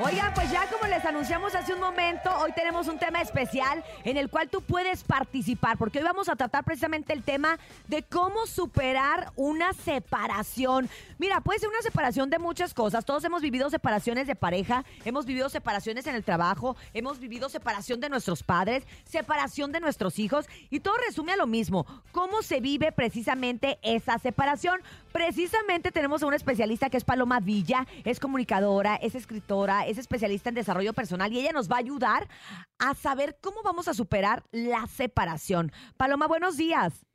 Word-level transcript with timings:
Oigan, 0.00 0.32
pues 0.32 0.48
ya 0.52 0.64
como 0.70 0.86
les 0.86 1.04
anunciamos 1.04 1.56
hace 1.56 1.74
un 1.74 1.80
momento, 1.80 2.30
hoy 2.38 2.52
tenemos 2.52 2.86
un 2.86 3.00
tema 3.00 3.20
especial 3.20 3.82
en 4.04 4.16
el 4.16 4.30
cual 4.30 4.48
tú 4.48 4.60
puedes 4.60 5.02
participar, 5.02 5.76
porque 5.76 5.98
hoy 5.98 6.04
vamos 6.04 6.28
a 6.28 6.36
tratar 6.36 6.62
precisamente 6.62 7.12
el 7.12 7.24
tema 7.24 7.58
de 7.88 8.04
cómo 8.04 8.46
superar 8.46 9.32
una 9.34 9.72
separación. 9.72 10.88
Mira, 11.18 11.40
puede 11.40 11.58
ser 11.58 11.68
una 11.68 11.82
separación 11.82 12.30
de 12.30 12.38
muchas 12.38 12.74
cosas. 12.74 13.04
Todos 13.04 13.24
hemos 13.24 13.42
vivido 13.42 13.70
separaciones 13.70 14.28
de 14.28 14.36
pareja, 14.36 14.84
hemos 15.04 15.26
vivido 15.26 15.48
separaciones 15.48 16.06
en 16.06 16.14
el 16.14 16.22
trabajo, 16.22 16.76
hemos 16.94 17.18
vivido 17.18 17.48
separación 17.48 17.98
de 17.98 18.08
nuestros 18.08 18.44
padres, 18.44 18.84
separación 19.02 19.72
de 19.72 19.80
nuestros 19.80 20.20
hijos, 20.20 20.46
y 20.70 20.78
todo 20.78 20.94
resume 21.08 21.32
a 21.32 21.36
lo 21.36 21.48
mismo. 21.48 21.86
¿Cómo 22.12 22.42
se 22.42 22.60
vive 22.60 22.92
precisamente 22.92 23.80
esa 23.82 24.20
separación? 24.20 24.80
Precisamente 25.12 25.90
tenemos 25.90 26.22
a 26.22 26.26
una 26.26 26.36
especialista 26.36 26.90
que 26.90 26.96
es 26.96 27.04
Paloma 27.04 27.40
Villa, 27.40 27.86
es 28.04 28.20
comunicadora, 28.20 28.96
es 28.96 29.14
escritora, 29.14 29.86
es 29.86 29.98
especialista 29.98 30.48
en 30.48 30.54
desarrollo 30.54 30.92
personal 30.92 31.32
y 31.32 31.40
ella 31.40 31.52
nos 31.52 31.70
va 31.70 31.76
a 31.76 31.80
ayudar 31.80 32.28
a 32.78 32.94
saber 32.94 33.38
cómo 33.40 33.62
vamos 33.62 33.88
a 33.88 33.94
superar 33.94 34.44
la 34.52 34.86
separación. 34.86 35.72
Paloma, 35.96 36.26
buenos 36.26 36.56
días. 36.56 37.07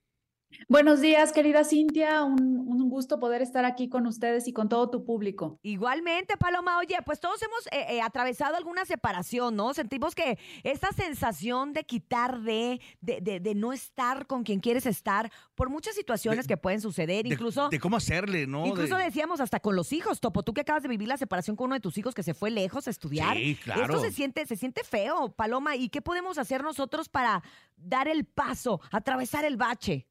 Buenos 0.68 1.02
días, 1.02 1.32
querida 1.32 1.64
Cintia. 1.64 2.24
Un, 2.24 2.66
un, 2.68 2.90
gusto 2.90 3.20
poder 3.20 3.42
estar 3.42 3.66
aquí 3.66 3.90
con 3.90 4.06
ustedes 4.06 4.48
y 4.48 4.54
con 4.54 4.70
todo 4.70 4.90
tu 4.90 5.04
público. 5.04 5.60
Igualmente, 5.64 6.38
Paloma. 6.38 6.78
Oye, 6.78 6.96
pues 7.06 7.20
todos 7.20 7.42
hemos 7.42 7.66
eh, 7.68 7.96
eh, 7.96 8.02
atravesado 8.02 8.56
alguna 8.56 8.86
separación, 8.86 9.56
¿no? 9.56 9.74
Sentimos 9.74 10.14
que 10.14 10.38
esta 10.64 10.92
sensación 10.92 11.74
de 11.74 11.84
quitar 11.86 12.42
de, 12.42 12.80
de, 13.02 13.40
de, 13.40 13.56
no 13.56 13.74
estar 13.74 14.28
con 14.28 14.44
quien 14.44 14.60
quieres 14.60 14.86
estar, 14.86 15.32
por 15.56 15.70
muchas 15.70 15.96
situaciones 15.96 16.46
que 16.46 16.58
pueden 16.58 16.82
suceder, 16.82 17.26
incluso... 17.26 17.70
De, 17.70 17.80
cómo 17.80 17.98
hacerle, 17.98 18.46
¿no? 18.46 18.68
Incluso 18.68 18.96
decíamos 18.98 19.40
hasta 19.40 19.60
con 19.60 19.76
los 19.76 19.92
hijos, 19.92 20.20
Topo. 20.20 20.44
Tú 20.44 20.54
que 20.54 20.62
acabas 20.62 20.84
de 20.84 20.90
vivir 20.90 21.08
la 21.08 21.18
separación 21.18 21.56
con 21.56 21.66
uno 21.66 21.76
de 21.76 21.82
tus 21.82 21.98
hijos 21.98 22.14
que 22.14 22.24
se 22.24 22.34
fue 22.34 22.52
lejos 22.52 22.88
a 22.88 22.92
estudiar. 22.92 23.38
Sí, 23.38 23.58
claro. 23.64 23.84
Esto 23.84 24.00
se 24.02 24.12
siente, 24.12 24.46
se 24.46 24.56
siente 24.56 24.84
feo, 24.84 25.30
Paloma. 25.36 25.76
¿Y 25.76 25.90
qué 25.90 26.02
podemos 26.02 26.38
hacer 26.38 26.64
nosotros 26.64 27.10
para 27.10 27.44
dar 27.76 28.08
el 28.08 28.26
paso, 28.26 28.82
atravesar 28.92 29.46
el 29.46 29.58
bache? 29.58 30.08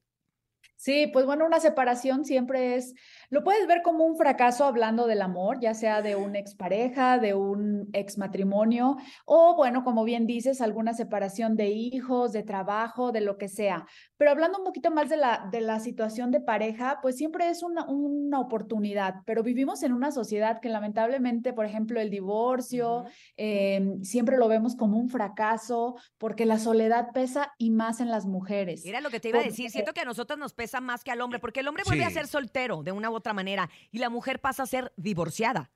Sí, 0.83 1.07
pues 1.13 1.27
bueno, 1.27 1.47
una 1.47 1.61
separación 1.61 2.25
siempre 2.25 2.75
es, 2.75 2.95
lo 3.33 3.43
puedes 3.43 3.67
ver 3.67 3.81
como 3.81 4.05
un 4.05 4.19
fracaso 4.19 4.67
hablando 4.67 5.07
del 5.07 5.23
amor, 5.23 5.59
ya 5.59 5.73
sea 5.73 6.03
de 6.03 6.17
una 6.17 6.39
expareja, 6.39 7.19
de 7.19 7.33
un 7.33 7.89
ex 7.95 8.19
matrimonio, 8.19 8.99
o 9.25 9.57
bueno, 9.57 9.85
como 9.85 10.05
bien 10.05 10.27
dices, 10.27 10.61
alguna 10.61 10.93
separación 10.93 11.57
de 11.57 11.69
hijos, 11.71 12.33
de 12.33 12.43
trabajo, 12.43 13.11
de 13.11 13.23
lo 13.23 13.39
que 13.39 13.49
sea. 13.49 13.87
Pero 14.19 14.33
hablando 14.33 14.59
un 14.59 14.65
poquito 14.65 14.91
más 14.91 15.09
de 15.09 15.17
la, 15.17 15.49
de 15.51 15.63
la 15.63 15.81
situación 15.81 16.31
de 16.31 16.43
pareja, 16.43 16.99
pues 17.01 17.17
siempre 17.17 17.49
es 17.49 17.63
una, 17.63 17.87
una 17.87 18.39
oportunidad, 18.39 19.23
pero 19.25 19.43
vivimos 19.43 19.83
en 19.83 19.95
una 19.95 20.13
sociedad 20.13 20.61
que 20.61 20.69
lamentablemente, 20.69 21.55
por 21.55 21.65
ejemplo, 21.65 22.03
el 22.03 22.11
divorcio, 22.11 23.07
eh, 23.39 23.95
siempre 24.03 24.37
lo 24.37 24.47
vemos 24.47 24.77
como 24.77 24.99
un 24.99 25.09
fracaso, 25.09 25.97
porque 26.19 26.45
la 26.45 26.59
soledad 26.59 27.13
pesa 27.15 27.55
y 27.57 27.71
más 27.71 28.01
en 28.01 28.11
las 28.11 28.27
mujeres. 28.27 28.85
Era 28.85 29.01
lo 29.01 29.09
que 29.09 29.21
te 29.21 29.31
iba 29.31 29.39
a 29.39 29.43
decir, 29.43 29.71
siento 29.71 29.95
que 29.95 30.03
a 30.03 30.05
nosotros 30.05 30.39
nos 30.39 30.53
pesa 30.53 30.83
más 30.83 31.03
que 31.03 31.11
al 31.11 31.23
hombre, 31.23 31.39
porque 31.39 31.61
el 31.61 31.69
hombre 31.69 31.83
vuelve 31.87 32.05
a 32.05 32.11
ser 32.11 32.27
soltero 32.27 32.83
de 32.83 32.93
una 32.93 33.09
u 33.09 33.15
otra 33.15 33.22
manera 33.33 33.71
y 33.91 33.99
la 33.99 34.11
mujer 34.11 34.41
pasa 34.41 34.65
a 34.65 34.67
ser 34.67 34.93
divorciada. 34.97 35.71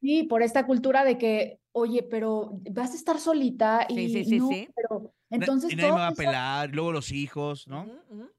Sí, 0.00 0.24
por 0.24 0.42
esta 0.42 0.66
cultura 0.66 1.04
de 1.04 1.18
que, 1.18 1.60
oye, 1.72 2.02
pero 2.02 2.60
vas 2.70 2.92
a 2.92 2.96
estar 2.96 3.18
solita 3.18 3.86
y 3.88 4.10
sí, 4.10 4.24
sí, 4.24 4.38
no, 4.38 4.48
sí. 4.48 4.68
pero 4.74 5.14
entonces 5.30 5.72
y 5.72 5.76
nadie 5.76 5.92
me 5.92 5.98
va 5.98 6.08
a 6.08 6.12
pelar, 6.12 6.70
luego 6.74 6.92
los 6.92 7.12
hijos, 7.12 7.68
¿no? 7.68 7.84
Uh 7.84 8.14
-huh. 8.14 8.30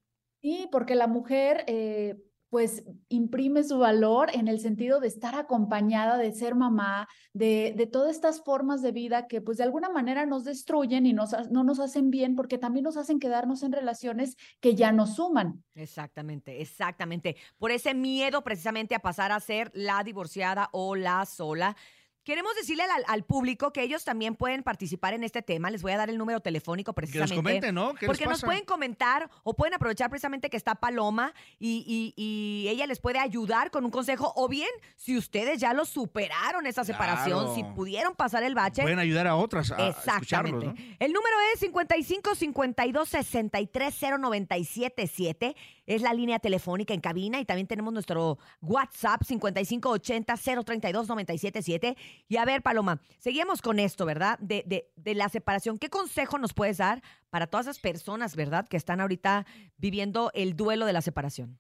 Sí, 0.41 0.67
porque 0.72 0.95
la 0.95 1.08
mujer 1.08 1.63
eh, 1.67 2.16
pues 2.52 2.83
imprime 3.07 3.63
su 3.63 3.80
valor 3.80 4.30
en 4.33 4.49
el 4.49 4.59
sentido 4.59 4.99
de 4.99 5.07
estar 5.07 5.35
acompañada, 5.35 6.17
de 6.17 6.33
ser 6.33 6.53
mamá, 6.53 7.07
de, 7.31 7.73
de, 7.77 7.88
todas 7.88 8.11
estas 8.11 8.44
formas 8.44 8.81
de 8.81 8.91
vida 8.91 9.27
que 9.27 9.39
pues 9.39 9.57
de 9.57 9.63
alguna 9.63 9.89
manera 9.89 10.25
nos 10.25 10.44
destruyen 10.44 11.05
y 11.05 11.13
nos, 11.13 11.31
no 11.49 11.63
nos 11.63 11.79
hacen 11.79 12.11
bien 12.11 12.35
porque 12.35 12.57
también 12.57 12.83
nos 12.83 12.97
hacen 12.97 13.22
quedarnos 13.22 13.63
en 13.63 13.72
relaciones 13.72 14.35
que 14.59 14.75
ya 14.75 14.91
nos 14.91 15.16
suman. 15.16 15.63
Exactamente, 15.75 16.62
exactamente. 16.62 17.38
Por 17.57 17.72
ese 17.72 17.94
miedo 17.94 18.44
precisamente 18.44 18.95
a 18.95 19.00
pasar 19.00 19.31
a 19.31 19.39
ser 19.39 19.72
la 19.73 20.03
divorciada 20.03 20.68
o 20.73 20.97
la 20.97 21.25
sola. 21.25 21.78
Queremos 22.23 22.53
decirle 22.55 22.83
al, 22.83 23.03
al, 23.07 23.23
público 23.23 23.73
que 23.73 23.81
ellos 23.81 24.03
también 24.03 24.35
pueden 24.35 24.61
participar 24.61 25.13
en 25.15 25.23
este 25.23 25.41
tema. 25.41 25.71
Les 25.71 25.81
voy 25.81 25.91
a 25.91 25.97
dar 25.97 26.09
el 26.09 26.17
número 26.19 26.39
telefónico 26.39 26.93
precisamente. 26.93 27.31
Que 27.31 27.35
nos 27.35 27.43
comenten, 27.43 27.75
¿no? 27.75 27.95
¿Qué 27.95 28.05
porque 28.05 28.25
les 28.25 28.29
nos 28.29 28.41
pueden 28.43 28.63
comentar 28.63 29.29
o 29.43 29.55
pueden 29.55 29.73
aprovechar 29.73 30.09
precisamente 30.09 30.49
que 30.49 30.57
está 30.57 30.75
Paloma 30.75 31.33
y, 31.59 31.83
y, 31.87 32.13
y, 32.15 32.67
ella 32.69 32.85
les 32.85 32.99
puede 32.99 33.17
ayudar 33.19 33.71
con 33.71 33.85
un 33.85 33.91
consejo. 33.91 34.31
O 34.35 34.47
bien, 34.47 34.69
si 34.95 35.17
ustedes 35.17 35.59
ya 35.59 35.73
lo 35.73 35.85
superaron 35.85 36.67
esa 36.67 36.83
separación, 36.83 37.39
Claro. 37.45 37.55
si 37.55 37.63
pudieron 37.63 38.15
pasar 38.15 38.43
el 38.43 38.53
bache. 38.53 38.83
Pueden 38.83 38.99
ayudar 38.99 39.27
a 39.27 39.35
otras 39.35 39.71
a 39.71 39.88
Exactamente. 39.88 40.67
El 40.99 41.13
número 41.13 41.35
es 41.53 41.59
55 41.59 42.35
52 42.35 43.09
63 43.09 43.95
097 44.19 45.07
7. 45.07 45.55
Es 45.88 46.01
la 46.01 46.13
línea 46.13 46.39
telefónica 46.39 46.93
en 46.93 47.01
cabina 47.01 47.39
y 47.39 47.45
también 47.45 47.67
tenemos 47.67 47.91
nuestro 47.91 48.38
WhatsApp 48.61 49.23
55 49.23 49.89
80 49.89 50.35
032 50.38 51.07
97 51.07 51.61
7. 51.61 51.97
Y 52.27 52.38
a 52.38 52.45
ver, 52.45 52.61
Paloma, 52.61 53.01
seguimos 53.19 53.61
con 53.61 53.79
esto, 53.79 54.05
¿verdad? 54.05 54.39
De, 54.39 54.63
de, 54.66 54.91
de 54.95 55.16
la 55.16 55.29
separación. 55.29 55.77
¿Qué 55.77 55.89
consejo 55.89 56.38
nos 56.38 56.53
puedes 56.53 56.77
dar 56.77 57.01
para 57.29 57.47
todas 57.47 57.66
esas 57.67 57.79
personas, 57.79 58.35
¿verdad? 58.35 58.67
Que 58.67 58.77
están 58.77 59.01
ahorita 59.01 59.45
viviendo 59.77 60.31
el 60.33 60.55
duelo 60.55 60.85
de 60.85 60.94
la 60.94 61.01
separación. 61.01 61.59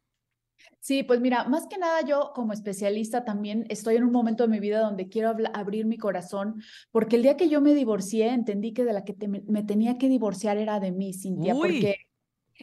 Sí, 0.79 1.03
pues 1.03 1.19
mira, 1.19 1.43
más 1.45 1.67
que 1.67 1.77
nada 1.77 2.01
yo 2.01 2.31
como 2.33 2.53
especialista 2.53 3.23
también 3.23 3.65
estoy 3.69 3.95
en 3.95 4.03
un 4.03 4.11
momento 4.11 4.43
de 4.43 4.49
mi 4.49 4.59
vida 4.59 4.79
donde 4.79 5.09
quiero 5.09 5.35
abrir 5.53 5.85
mi 5.85 5.97
corazón, 5.97 6.61
porque 6.91 7.15
el 7.15 7.23
día 7.23 7.37
que 7.37 7.49
yo 7.49 7.61
me 7.61 7.73
divorcié 7.73 8.29
entendí 8.29 8.73
que 8.73 8.83
de 8.83 8.93
la 8.93 9.03
que 9.03 9.13
te 9.13 9.27
me 9.27 9.63
tenía 9.63 9.97
que 9.97 10.09
divorciar 10.09 10.57
era 10.57 10.79
de 10.79 10.91
mí, 10.91 11.13
Cintia, 11.13 11.53
Uy. 11.53 11.59
porque 11.59 11.97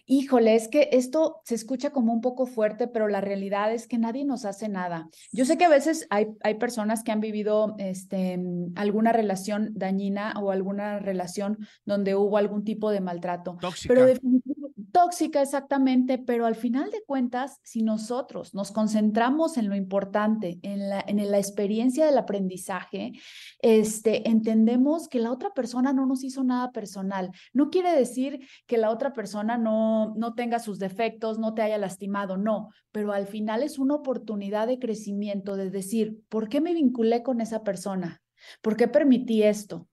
Híjole, 0.06 0.54
es 0.54 0.69
que 0.69 0.88
esto 0.92 1.41
se 1.44 1.54
escucha 1.54 1.91
como 1.91 2.12
un 2.12 2.20
poco 2.20 2.47
fuerte, 2.47 2.88
pero 2.88 3.09
la 3.09 3.20
realidad 3.20 3.72
es 3.72 3.86
que 3.86 3.98
nadie 3.98 4.25
nos 4.25 4.44
hace 4.44 4.69
nada. 4.69 5.09
Yo 5.32 5.44
sé 5.44 5.56
que 5.56 5.64
a 5.64 5.69
veces 5.69 6.06
hay, 6.10 6.28
hay 6.42 6.54
personas 6.54 7.03
que 7.03 7.12
han 7.12 7.20
vivido 7.20 7.75
este, 7.78 8.38
alguna 8.76 9.12
relación 9.12 9.72
dañina 9.75 10.34
o 10.41 10.50
alguna 10.50 10.98
relación 10.98 11.59
donde 11.84 12.14
hubo 12.14 12.36
algún 12.36 12.64
tipo 12.64 12.91
de 12.91 13.00
maltrato. 13.00 13.56
Tóxica. 13.60 13.94
Pero 13.94 14.06
definitivamente 14.06 14.58
tóxica 14.93 15.43
exactamente, 15.43 16.19
pero 16.19 16.47
al 16.47 16.54
final 16.54 16.91
de 16.91 17.03
cuentas, 17.06 17.60
si 17.62 17.82
nosotros 17.82 18.54
nos 18.54 18.72
concentramos 18.72 19.56
en 19.56 19.69
lo 19.69 19.76
importante, 19.76 20.59
en 20.62 20.88
la, 20.88 21.04
en 21.06 21.31
la 21.31 21.38
experiencia 21.38 22.06
del 22.06 22.19
aprendizaje, 22.19 23.12
este, 23.60 24.28
entendemos 24.28 25.09
que 25.09 25.19
la 25.19 25.32
otra 25.32 25.50
persona 25.50 25.93
no 25.93 26.06
nos 26.06 26.25
hizo 26.25 26.44
nada 26.44 26.72
personal. 26.72 27.31
No 27.53 27.71
quiere 27.71 27.93
decir 27.93 28.41
que 28.66 28.78
la 28.78 28.91
otra 28.91 29.12
persona 29.12 29.59
no 29.59 30.34
tenga 30.37 30.59
sus 30.59 30.78
defectos, 30.78 31.38
no 31.38 31.54
te 31.54 31.62
haya 31.62 31.78
lastimado, 31.78 32.37
no, 32.37 32.71
pero 32.93 33.12
al 33.12 33.27
final 33.27 33.62
es 33.62 33.78
una 33.78 33.94
oportunidad 33.94 34.66
de 34.66 34.78
crecimiento, 34.78 35.56
de 35.56 35.71
decir, 35.71 36.21
¿por 36.28 36.48
qué 36.48 36.60
me 36.60 36.75
vinculé 36.75 37.22
con 37.22 37.41
esa 37.41 37.62
persona? 37.62 38.21
¿Por 38.62 38.77
qué 38.77 38.88
permití 38.88 39.43
esto? 39.43 39.88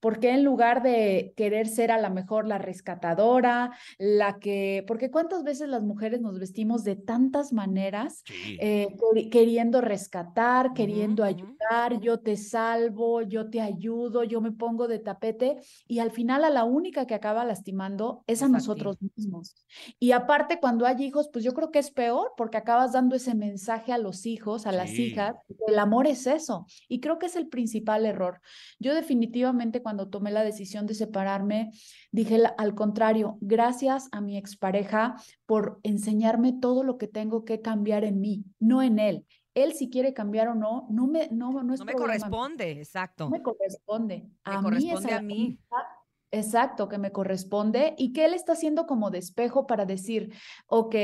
¿Por 0.00 0.20
qué 0.20 0.30
en 0.30 0.44
lugar 0.44 0.82
de 0.82 1.32
querer 1.36 1.66
ser 1.68 1.90
a 1.90 2.00
lo 2.00 2.10
mejor 2.10 2.46
la 2.46 2.58
rescatadora, 2.58 3.72
la 3.98 4.38
que, 4.38 4.84
porque 4.86 5.10
cuántas 5.10 5.44
veces 5.44 5.68
las 5.68 5.82
mujeres 5.82 6.20
nos 6.20 6.38
vestimos 6.38 6.84
de 6.84 6.96
tantas 6.96 7.52
maneras, 7.52 8.22
Sí. 8.24 8.58
eh, 8.60 8.88
queri- 8.98 9.30
queriendo 9.30 9.80
rescatar, 9.80 10.72
queriendo 10.74 11.24
ayudar, 11.24 12.00
yo 12.00 12.20
te 12.20 12.36
salvo, 12.36 13.22
yo 13.22 13.50
te 13.50 13.60
ayudo, 13.60 14.24
yo 14.24 14.40
me 14.40 14.52
pongo 14.52 14.88
de 14.88 14.98
tapete 14.98 15.56
y 15.86 15.98
al 15.98 16.10
final 16.10 16.44
a 16.44 16.50
la 16.50 16.64
única 16.64 17.06
que 17.06 17.14
acaba 17.14 17.44
lastimando 17.44 18.24
es 18.26 18.42
a 18.42 18.46
Es 18.46 18.50
a 18.50 18.52
ti. 18.52 18.52
nosotros 18.52 18.96
mismos. 19.16 19.54
Y 19.98 20.12
aparte 20.12 20.58
cuando 20.60 20.86
hay 20.86 21.02
hijos, 21.04 21.28
pues 21.32 21.44
yo 21.44 21.52
creo 21.52 21.70
que 21.70 21.78
es 21.78 21.90
peor 21.90 22.32
porque 22.36 22.56
acabas 22.56 22.92
dando 22.92 23.16
ese 23.16 23.34
mensaje 23.34 23.92
a 23.92 23.98
los 23.98 24.24
hijos, 24.26 24.66
a 24.66 24.72
las 24.72 24.98
hijas, 24.98 25.34
el 25.66 25.78
amor 25.78 26.06
es 26.06 26.26
eso. 26.26 26.66
Y 26.88 27.00
creo 27.00 27.18
que 27.18 27.26
es 27.26 27.36
el 27.36 27.48
principal 27.48 28.06
error. 28.06 28.40
Yo 28.78 28.94
definitivamente 28.94 29.67
cuando 29.82 30.08
tomé 30.08 30.30
la 30.30 30.42
decisión 30.42 30.86
de 30.86 30.94
separarme, 30.94 31.70
dije 32.12 32.42
al 32.56 32.74
contrario, 32.74 33.36
gracias 33.40 34.08
a 34.12 34.20
mi 34.20 34.36
expareja 34.36 35.16
por 35.46 35.78
enseñarme 35.82 36.54
todo 36.60 36.82
lo 36.82 36.98
que 36.98 37.08
tengo 37.08 37.44
que 37.44 37.60
cambiar 37.60 38.04
en 38.04 38.20
mí, 38.20 38.44
no 38.58 38.82
en 38.82 38.98
él. 38.98 39.26
Él 39.54 39.72
si 39.72 39.90
quiere 39.90 40.14
cambiar 40.14 40.48
o 40.48 40.54
no, 40.54 40.86
no 40.90 41.06
me 41.06 41.28
no, 41.30 41.62
no 41.62 41.74
es 41.74 41.80
No 41.80 41.86
me 41.86 41.92
problema. 41.94 42.28
corresponde, 42.30 42.70
exacto. 42.72 43.24
No 43.24 43.30
me 43.30 43.42
corresponde. 43.42 44.16
Me 44.22 44.30
A 44.44 44.58
mí 44.58 44.64
corresponde 44.64 45.08
esa 45.08 45.16
a 45.18 45.22
mí. 45.22 45.44
amistad 45.44 45.97
Exacto, 46.30 46.88
que 46.88 46.98
me 46.98 47.10
corresponde 47.10 47.94
y 47.96 48.12
que 48.12 48.26
él 48.26 48.34
está 48.34 48.52
haciendo 48.52 48.86
como 48.86 49.10
despejo 49.10 49.66
para 49.66 49.86
decir, 49.86 50.34
ok, 50.66 50.94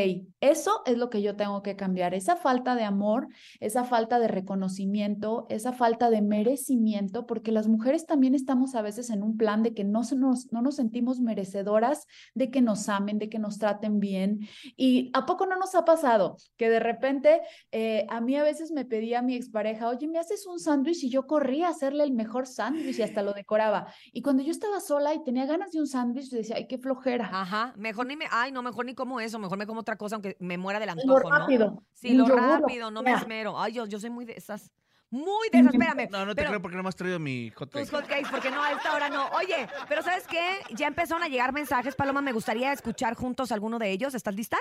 eso 0.40 0.82
es 0.84 0.98
lo 0.98 1.08
que 1.08 1.22
yo 1.22 1.34
tengo 1.34 1.62
que 1.62 1.76
cambiar, 1.76 2.12
esa 2.12 2.36
falta 2.36 2.74
de 2.74 2.84
amor, 2.84 3.28
esa 3.58 3.84
falta 3.84 4.18
de 4.18 4.28
reconocimiento, 4.28 5.46
esa 5.48 5.72
falta 5.72 6.10
de 6.10 6.20
merecimiento, 6.20 7.24
porque 7.24 7.52
las 7.52 7.68
mujeres 7.68 8.04
también 8.04 8.34
estamos 8.34 8.74
a 8.74 8.82
veces 8.82 9.08
en 9.08 9.22
un 9.22 9.38
plan 9.38 9.62
de 9.62 9.72
que 9.72 9.82
no, 9.82 10.02
nos, 10.14 10.52
no 10.52 10.60
nos 10.60 10.76
sentimos 10.76 11.20
merecedoras 11.20 12.06
de 12.34 12.50
que 12.50 12.60
nos 12.60 12.90
amen, 12.90 13.18
de 13.18 13.30
que 13.30 13.38
nos 13.38 13.58
traten 13.58 14.00
bien. 14.00 14.40
¿Y 14.76 15.10
a 15.14 15.24
poco 15.24 15.46
no 15.46 15.56
nos 15.56 15.74
ha 15.74 15.86
pasado 15.86 16.36
que 16.58 16.68
de 16.68 16.80
repente 16.80 17.40
eh, 17.72 18.06
a 18.10 18.20
mí 18.20 18.36
a 18.36 18.42
veces 18.42 18.72
me 18.72 18.84
pedía 18.84 19.22
mi 19.22 19.36
expareja, 19.36 19.88
oye, 19.88 20.06
me 20.06 20.18
haces 20.18 20.46
un 20.46 20.60
sándwich 20.60 21.04
y 21.04 21.08
yo 21.08 21.26
corría 21.26 21.68
a 21.68 21.70
hacerle 21.70 22.04
el 22.04 22.12
mejor 22.12 22.46
sándwich 22.46 22.98
y 22.98 23.02
hasta 23.02 23.22
lo 23.22 23.32
decoraba. 23.32 23.86
Y 24.12 24.20
cuando 24.20 24.42
yo 24.42 24.50
estaba 24.50 24.80
sola, 24.80 25.13
y 25.14 25.24
tenía 25.24 25.46
ganas 25.46 25.72
de 25.72 25.80
un 25.80 25.86
sándwich, 25.86 26.30
decía, 26.30 26.56
ay, 26.56 26.66
qué 26.66 26.78
flojera. 26.78 27.28
Ajá, 27.32 27.72
mejor 27.76 28.06
ni 28.06 28.16
me, 28.16 28.26
ay, 28.30 28.52
no, 28.52 28.62
mejor 28.62 28.84
ni 28.84 28.94
como 28.94 29.20
eso, 29.20 29.38
mejor 29.38 29.58
me 29.58 29.66
como 29.66 29.80
otra 29.80 29.96
cosa, 29.96 30.16
aunque 30.16 30.36
me 30.40 30.58
muera 30.58 30.80
del 30.80 30.90
antojo, 30.90 31.20
lo 31.20 31.30
rápido. 31.30 31.82
Sí, 31.92 32.14
lo 32.14 32.26
rápido, 32.26 32.90
no 32.90 33.02
me 33.02 33.12
esmero. 33.12 33.58
Ay, 33.60 33.72
yo, 33.72 33.86
yo 33.86 33.98
soy 33.98 34.10
muy 34.10 34.24
de 34.24 34.34
esas. 34.34 34.70
Muy 35.10 35.48
de 35.50 35.58
esas, 35.60 35.74
espérame. 35.74 36.08
No, 36.10 36.26
no 36.26 36.34
te 36.34 36.44
creo 36.44 36.60
porque 36.60 36.76
no 36.76 36.82
me 36.82 36.88
has 36.88 36.96
traído 36.96 37.18
mi 37.18 37.50
hotcakes. 37.50 37.88
Tus 37.88 37.90
hotcakes, 37.90 38.28
porque 38.30 38.50
no, 38.50 38.62
a 38.62 38.72
esta 38.72 38.94
hora 38.94 39.08
no. 39.08 39.28
Oye, 39.28 39.68
pero 39.88 40.02
¿sabes 40.02 40.26
qué? 40.26 40.60
Ya 40.74 40.86
empezaron 40.86 41.22
a 41.22 41.28
llegar 41.28 41.52
mensajes, 41.52 41.94
Paloma, 41.94 42.20
me 42.20 42.32
gustaría 42.32 42.72
escuchar 42.72 43.14
juntos 43.14 43.52
alguno 43.52 43.78
de 43.78 43.90
ellos. 43.90 44.14
¿Estás 44.14 44.34
lista? 44.34 44.58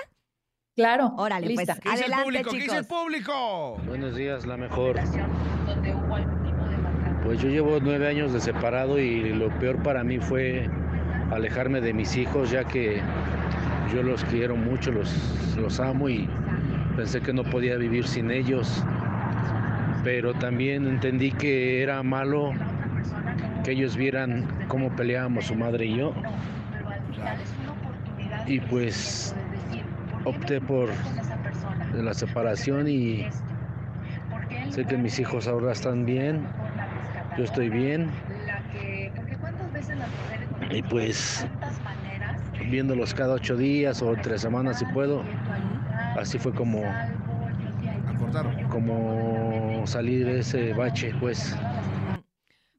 Claro. 0.74 1.14
Órale, 1.16 1.54
pues, 1.54 1.68
¿Qué 1.80 1.90
dice 1.90 2.04
el 2.06 2.12
público? 2.12 2.50
¿Qué 2.50 2.56
dice 2.56 2.76
el 2.76 2.86
público? 2.86 3.76
Buenos 3.86 4.16
días, 4.16 4.44
la 4.44 4.56
mejor. 4.56 4.98
Pues 7.24 7.40
yo 7.40 7.48
llevo 7.48 7.78
nueve 7.80 8.06
años 8.06 8.34
de 8.34 8.40
separado 8.40 8.98
y 8.98 9.32
lo 9.32 9.48
peor 9.58 9.82
para 9.82 10.04
mí 10.04 10.18
fue 10.18 10.68
alejarme 11.30 11.80
de 11.80 11.94
mis 11.94 12.16
hijos, 12.18 12.50
ya 12.50 12.64
que 12.64 13.00
yo 13.94 14.02
los 14.02 14.22
quiero 14.24 14.56
mucho, 14.56 14.92
los, 14.92 15.56
los 15.56 15.80
amo 15.80 16.10
y 16.10 16.28
pensé 16.96 17.22
que 17.22 17.32
no 17.32 17.42
podía 17.42 17.76
vivir 17.76 18.06
sin 18.06 18.30
ellos. 18.30 18.84
Pero 20.04 20.34
también 20.34 20.86
entendí 20.86 21.32
que 21.32 21.82
era 21.82 22.02
malo 22.02 22.52
que 23.64 23.72
ellos 23.72 23.96
vieran 23.96 24.46
cómo 24.68 24.94
peleábamos 24.94 25.46
su 25.46 25.54
madre 25.54 25.86
y 25.86 25.96
yo. 25.96 26.12
Y 28.46 28.60
pues 28.60 29.34
opté 30.26 30.60
por 30.60 30.90
la 31.94 32.12
separación 32.12 32.86
y 32.86 33.26
sé 34.68 34.84
que 34.84 34.98
mis 34.98 35.18
hijos 35.18 35.48
ahora 35.48 35.72
están 35.72 36.04
bien, 36.04 36.46
yo 37.36 37.44
estoy 37.44 37.68
bien 37.68 38.10
y 40.70 40.82
pues 40.82 41.46
viéndolos 42.70 43.14
cada 43.14 43.34
ocho 43.34 43.56
días 43.56 44.02
o 44.02 44.14
tres 44.22 44.40
semanas 44.42 44.78
si 44.78 44.84
puedo. 44.86 45.22
Así 46.16 46.38
fue 46.38 46.52
como 46.54 46.82
como 48.70 49.86
salir 49.86 50.26
de 50.26 50.40
ese 50.40 50.72
bache, 50.72 51.12
pues. 51.20 51.54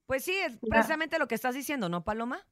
Pues 0.05 0.23
sí, 0.23 0.33
es 0.33 0.57
precisamente 0.57 1.17
lo 1.17 1.27
que 1.27 1.35
estás 1.35 1.55
diciendo, 1.55 1.89
¿no, 1.89 2.03
Paloma? 2.03 2.45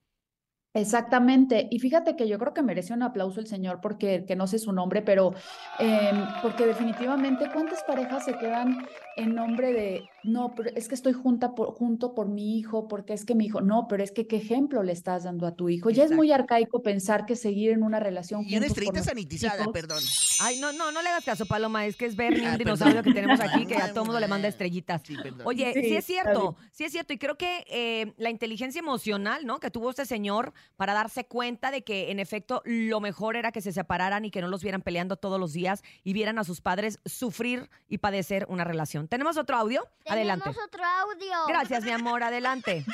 Exactamente. 0.75 1.67
Y 1.69 1.77
fíjate 1.79 2.15
que 2.15 2.27
yo 2.27 2.39
creo 2.39 2.53
que 2.53 2.63
merece 2.63 2.93
un 2.93 3.03
aplauso 3.03 3.39
el 3.39 3.45
señor 3.45 3.79
porque 3.79 4.25
que 4.25 4.35
no 4.35 4.47
sé 4.47 4.57
su 4.57 4.73
nombre, 4.73 5.03
pero 5.03 5.33
em, 5.77 6.25
porque 6.41 6.65
definitivamente 6.65 7.47
cuántas 7.53 7.83
parejas 7.83 8.25
se 8.25 8.35
quedan 8.37 8.87
en 9.15 9.35
nombre 9.35 9.73
de 9.73 10.03
no, 10.23 10.53
pero 10.55 10.69
es 10.75 10.87
que 10.87 10.95
estoy 10.95 11.11
junta 11.11 11.53
por, 11.53 11.73
junto 11.73 12.15
por 12.15 12.29
mi 12.29 12.57
hijo, 12.57 12.87
porque 12.87 13.13
es 13.13 13.25
que 13.25 13.35
mi 13.35 13.45
hijo, 13.45 13.59
no, 13.61 13.87
pero 13.89 14.03
es 14.03 14.11
que 14.11 14.25
qué 14.25 14.37
ejemplo 14.37 14.81
le 14.81 14.93
estás 14.93 15.23
dando 15.23 15.45
a 15.45 15.55
tu 15.55 15.67
hijo. 15.67 15.89
Ya 15.89 16.05
es 16.05 16.11
muy 16.11 16.31
arcaico 16.31 16.81
pensar 16.81 17.25
que 17.25 17.35
seguir 17.35 17.71
en 17.71 17.83
una 17.83 17.99
relación. 17.99 18.45
Y 18.47 18.55
una 18.55 18.67
estrellita 18.67 19.03
sanitizada, 19.03 19.65
perdón. 19.71 20.01
Ay, 20.39 20.59
no, 20.59 20.71
no, 20.71 20.91
no 20.91 21.01
le 21.01 21.09
hagas 21.09 21.25
caso, 21.25 21.45
Paloma, 21.45 21.85
es 21.85 21.97
que 21.97 22.05
es 22.05 22.15
Bernie, 22.15 22.41
un 22.41 22.47
ah, 22.47 22.57
dinosaurio 22.57 23.03
que 23.03 23.13
tenemos 23.13 23.39
aquí, 23.41 23.65
que 23.65 23.75
a 23.75 23.93
todo 23.93 24.05
mundo 24.05 24.19
le 24.19 24.27
manda 24.27 24.47
estrellitas. 24.47 25.01
Oye, 25.43 25.73
sí, 25.73 25.95
es 25.95 26.05
cierto, 26.05 26.55
sí 26.71 26.85
es 26.85 26.91
cierto, 26.91 27.11
y 27.11 27.17
creo 27.17 27.37
que 27.37 27.65
eh, 27.69 28.13
la 28.17 28.29
inteligencia 28.29 28.79
emocional, 28.79 29.45
¿no? 29.45 29.59
Que 29.59 29.71
tuvo 29.71 29.89
este 29.89 30.05
señor 30.05 30.53
para 30.77 30.93
darse 30.93 31.25
cuenta 31.25 31.69
de 31.69 31.83
que 31.83 32.11
en 32.11 32.19
efecto 32.19 32.61
lo 32.63 33.01
mejor 33.01 33.35
era 33.35 33.51
que 33.51 33.61
se 33.61 33.73
separaran 33.73 34.23
y 34.23 34.31
que 34.31 34.41
no 34.41 34.47
los 34.47 34.63
vieran 34.63 34.81
peleando 34.81 35.17
todos 35.17 35.39
los 35.39 35.51
días 35.51 35.83
y 36.03 36.13
vieran 36.13 36.39
a 36.39 36.45
sus 36.45 36.61
padres 36.61 36.99
sufrir 37.05 37.69
y 37.89 37.97
padecer 37.97 38.45
una 38.47 38.63
relación. 38.63 39.02
¿Tenemos 39.07 39.37
otro 39.37 39.57
audio? 39.57 39.85
Adelante. 40.07 40.43
Tenemos 40.43 40.65
otro 40.65 40.83
audio. 40.83 41.47
Gracias, 41.47 41.83
mi 41.83 41.91
amor, 41.91 42.23
adelante. 42.23 42.85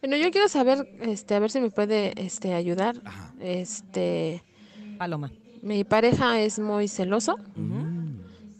Bueno, 0.00 0.16
yo 0.16 0.32
quiero 0.32 0.48
saber, 0.48 0.88
este, 1.00 1.36
a 1.36 1.38
ver 1.38 1.50
si 1.50 1.60
me 1.60 1.70
puede 1.70 2.12
este, 2.20 2.54
ayudar. 2.54 2.96
Este. 3.38 4.42
Paloma. 4.98 5.30
Mi 5.62 5.84
pareja 5.84 6.40
es 6.40 6.58
muy 6.58 6.88
celoso. 6.88 7.36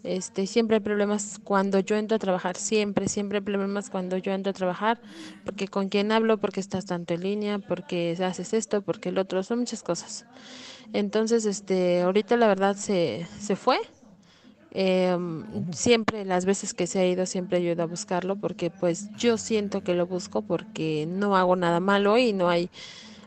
Este, 0.04 0.46
siempre 0.46 0.76
hay 0.76 0.80
problemas 0.80 1.40
cuando 1.42 1.78
yo 1.78 1.96
entro 1.96 2.16
a 2.16 2.18
trabajar, 2.18 2.56
siempre, 2.56 3.08
siempre 3.08 3.38
hay 3.38 3.44
problemas 3.44 3.88
cuando 3.88 4.16
yo 4.16 4.32
entro 4.32 4.50
a 4.50 4.52
trabajar, 4.52 5.00
porque 5.44 5.68
con 5.68 5.88
quién 5.88 6.10
hablo, 6.10 6.38
porque 6.38 6.60
estás 6.60 6.86
tanto 6.86 7.14
en 7.14 7.22
línea, 7.22 7.58
porque 7.60 8.16
haces 8.24 8.52
esto, 8.52 8.82
porque 8.82 9.10
el 9.10 9.18
otro, 9.18 9.42
son 9.42 9.60
muchas 9.60 9.82
cosas. 9.82 10.26
Entonces, 10.92 11.44
este, 11.44 12.02
ahorita 12.02 12.36
la 12.36 12.48
verdad 12.48 12.76
se, 12.76 13.26
se 13.40 13.56
fue. 13.56 13.78
Em, 14.74 15.44
siempre, 15.72 16.24
las 16.24 16.46
veces 16.46 16.72
que 16.72 16.86
se 16.86 16.98
ha 17.00 17.06
ido, 17.06 17.26
siempre 17.26 17.58
ayudo 17.58 17.82
a 17.82 17.86
buscarlo, 17.86 18.36
porque 18.36 18.70
pues 18.70 19.10
yo 19.16 19.36
siento 19.36 19.82
que 19.82 19.94
lo 19.94 20.06
busco 20.06 20.40
porque 20.40 21.06
no 21.06 21.36
hago 21.36 21.56
nada 21.56 21.78
malo 21.78 22.16
y 22.16 22.32
no 22.32 22.48
hay 22.48 22.70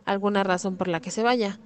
alguna 0.05 0.43
razón 0.43 0.75
por 0.75 0.87
la 0.87 1.01
que 1.01 1.11
se 1.11 1.21
vaya. 1.21 1.59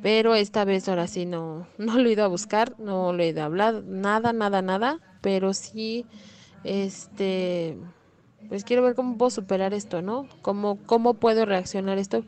Pero 0.00 0.36
esta 0.36 0.64
vez 0.64 0.88
ahora 0.88 1.08
sí 1.08 1.26
no, 1.26 1.66
no 1.78 1.98
lo 1.98 2.08
he 2.08 2.12
ido 2.12 2.24
a 2.24 2.28
buscar, 2.28 2.78
no 2.78 3.12
lo 3.12 3.22
he 3.22 3.28
ido 3.28 3.42
a 3.42 3.46
hablar, 3.46 3.82
nada, 3.84 4.32
nada, 4.32 4.62
nada, 4.62 5.00
pero 5.22 5.54
sí, 5.54 6.06
este, 6.62 7.76
pues 8.48 8.62
quiero 8.62 8.82
ver 8.82 8.94
cómo 8.94 9.16
puedo 9.18 9.30
superar 9.30 9.74
esto, 9.74 10.02
¿no? 10.02 10.28
Cómo, 10.42 10.78
cómo 10.86 11.14
puedo 11.14 11.46
reaccionar 11.46 11.98
esto, 11.98 12.24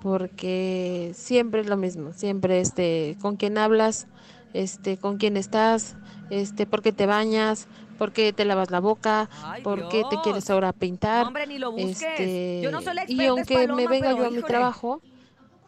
porque 0.00 1.10
siempre 1.14 1.62
es 1.62 1.66
lo 1.66 1.76
mismo, 1.76 2.12
siempre 2.12 2.60
este, 2.60 3.16
con 3.20 3.36
quién 3.36 3.58
hablas, 3.58 4.06
este, 4.52 4.96
con 4.96 5.18
quién 5.18 5.36
estás, 5.36 5.96
este, 6.30 6.66
por 6.66 6.82
qué 6.82 6.92
te 6.92 7.06
bañas, 7.06 7.68
por 7.98 8.12
qué 8.12 8.32
te 8.32 8.44
lavas 8.44 8.70
la 8.70 8.80
boca, 8.80 9.28
por 9.62 9.88
qué 9.88 10.04
te 10.08 10.16
quieres 10.22 10.48
ahora 10.50 10.72
pintar. 10.72 11.26
hombre, 11.26 11.46
ni 11.46 11.58
lo 11.58 11.72
busques. 11.72 12.00
Este, 12.00 12.60
yo 12.62 12.70
no 12.70 12.80
soy 12.80 12.94
la 12.94 13.04
y 13.06 13.26
aunque 13.26 13.68
me 13.68 13.86
venga 13.86 14.12
yo 14.12 14.26
a 14.26 14.30
mi 14.30 14.42
trabajo, 14.42 15.02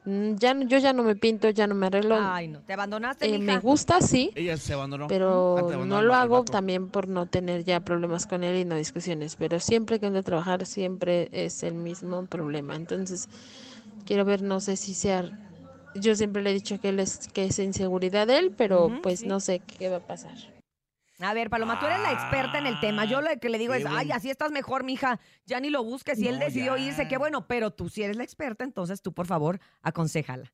mm, 0.05 0.37
ya 0.37 0.59
yo 0.61 0.79
ya 0.79 0.93
no 0.93 1.03
me 1.03 1.17
pinto, 1.17 1.51
ya 1.51 1.67
no 1.67 1.75
me 1.75 1.87
arreglo. 1.87 2.17
Ay, 2.19 2.49
no, 2.49 2.61
te 2.61 2.73
abandonaste. 2.73 3.35
Eh, 3.35 3.39
me 3.39 3.59
gusta, 3.59 4.01
sí. 4.01 4.31
Ella 4.35 4.57
se 4.57 4.75
abandonó. 4.75 5.09
Pero 5.09 5.85
no 5.87 6.03
lo 6.03 6.15
hago 6.15 6.45
también 6.45 6.89
por 6.89 7.09
no 7.09 7.27
tener 7.27 7.65
ya 7.65 7.81
problemas 7.81 8.27
con 8.27 8.45
él 8.45 8.57
y 8.57 8.65
no 8.65 8.77
discusiones. 8.77 9.37
Pero 9.37 9.61
siempre 9.61 9.99
que 9.99 10.07
ando 10.07 10.21
a 10.21 10.23
trabajar, 10.23 10.67
siempre 10.67 11.29
es 11.33 11.63
el 11.63 11.75
mismo 11.75 12.25
problema. 12.27 12.77
Entonces, 12.77 13.29
quiero 14.07 14.25
ver, 14.25 14.43
no 14.43 14.61
sé 14.61 14.77
si 14.77 14.95
sea. 14.95 15.31
Yo 15.95 16.15
siempre 16.15 16.43
le 16.43 16.51
he 16.51 16.55
dicho 16.55 16.81
que 16.81 16.91
él 16.91 17.01
es 17.01 17.29
que 17.29 17.47
es 17.47 17.59
inseguridad 17.59 18.27
de 18.27 18.39
él, 18.39 18.55
pero 18.57 19.01
pues 19.03 19.25
no 19.25 19.41
sé 19.41 19.61
qué 19.61 19.89
va 19.89 19.97
a 19.97 20.07
pasar. 20.07 20.37
A 21.23 21.35
ver, 21.35 21.51
Paloma, 21.51 21.79
tú 21.79 21.87
eres 21.87 22.01
la 22.01 22.13
experta 22.13 22.59
en 22.59 22.67
el 22.67 22.81
tema. 22.81 23.05
Yo 23.05 23.21
lo 23.21 23.29
que 23.39 23.51
le 23.51 23.59
digo 23.59 23.75
es, 23.75 23.85
ay, 23.87 24.11
así 24.11 24.31
estás 24.31 24.51
mejor, 24.53 24.85
mija. 24.85 25.21
Ya 25.45 25.61
ni 25.61 25.69
lo 25.69 25.85
busques. 25.85 26.19
Si 26.19 26.27
él 26.27 26.39
decidió 26.39 26.79
irse, 26.79 27.09
qué 27.09 27.19
bueno. 27.19 27.47
Pero 27.47 27.73
tú 27.73 27.91
si 27.91 28.03
eres 28.03 28.17
la 28.17 28.25
experta, 28.25 28.65
entonces 28.65 29.03
tú, 29.03 29.13
por 29.13 29.27
favor, 29.27 29.61
aconsejala. 29.83 30.51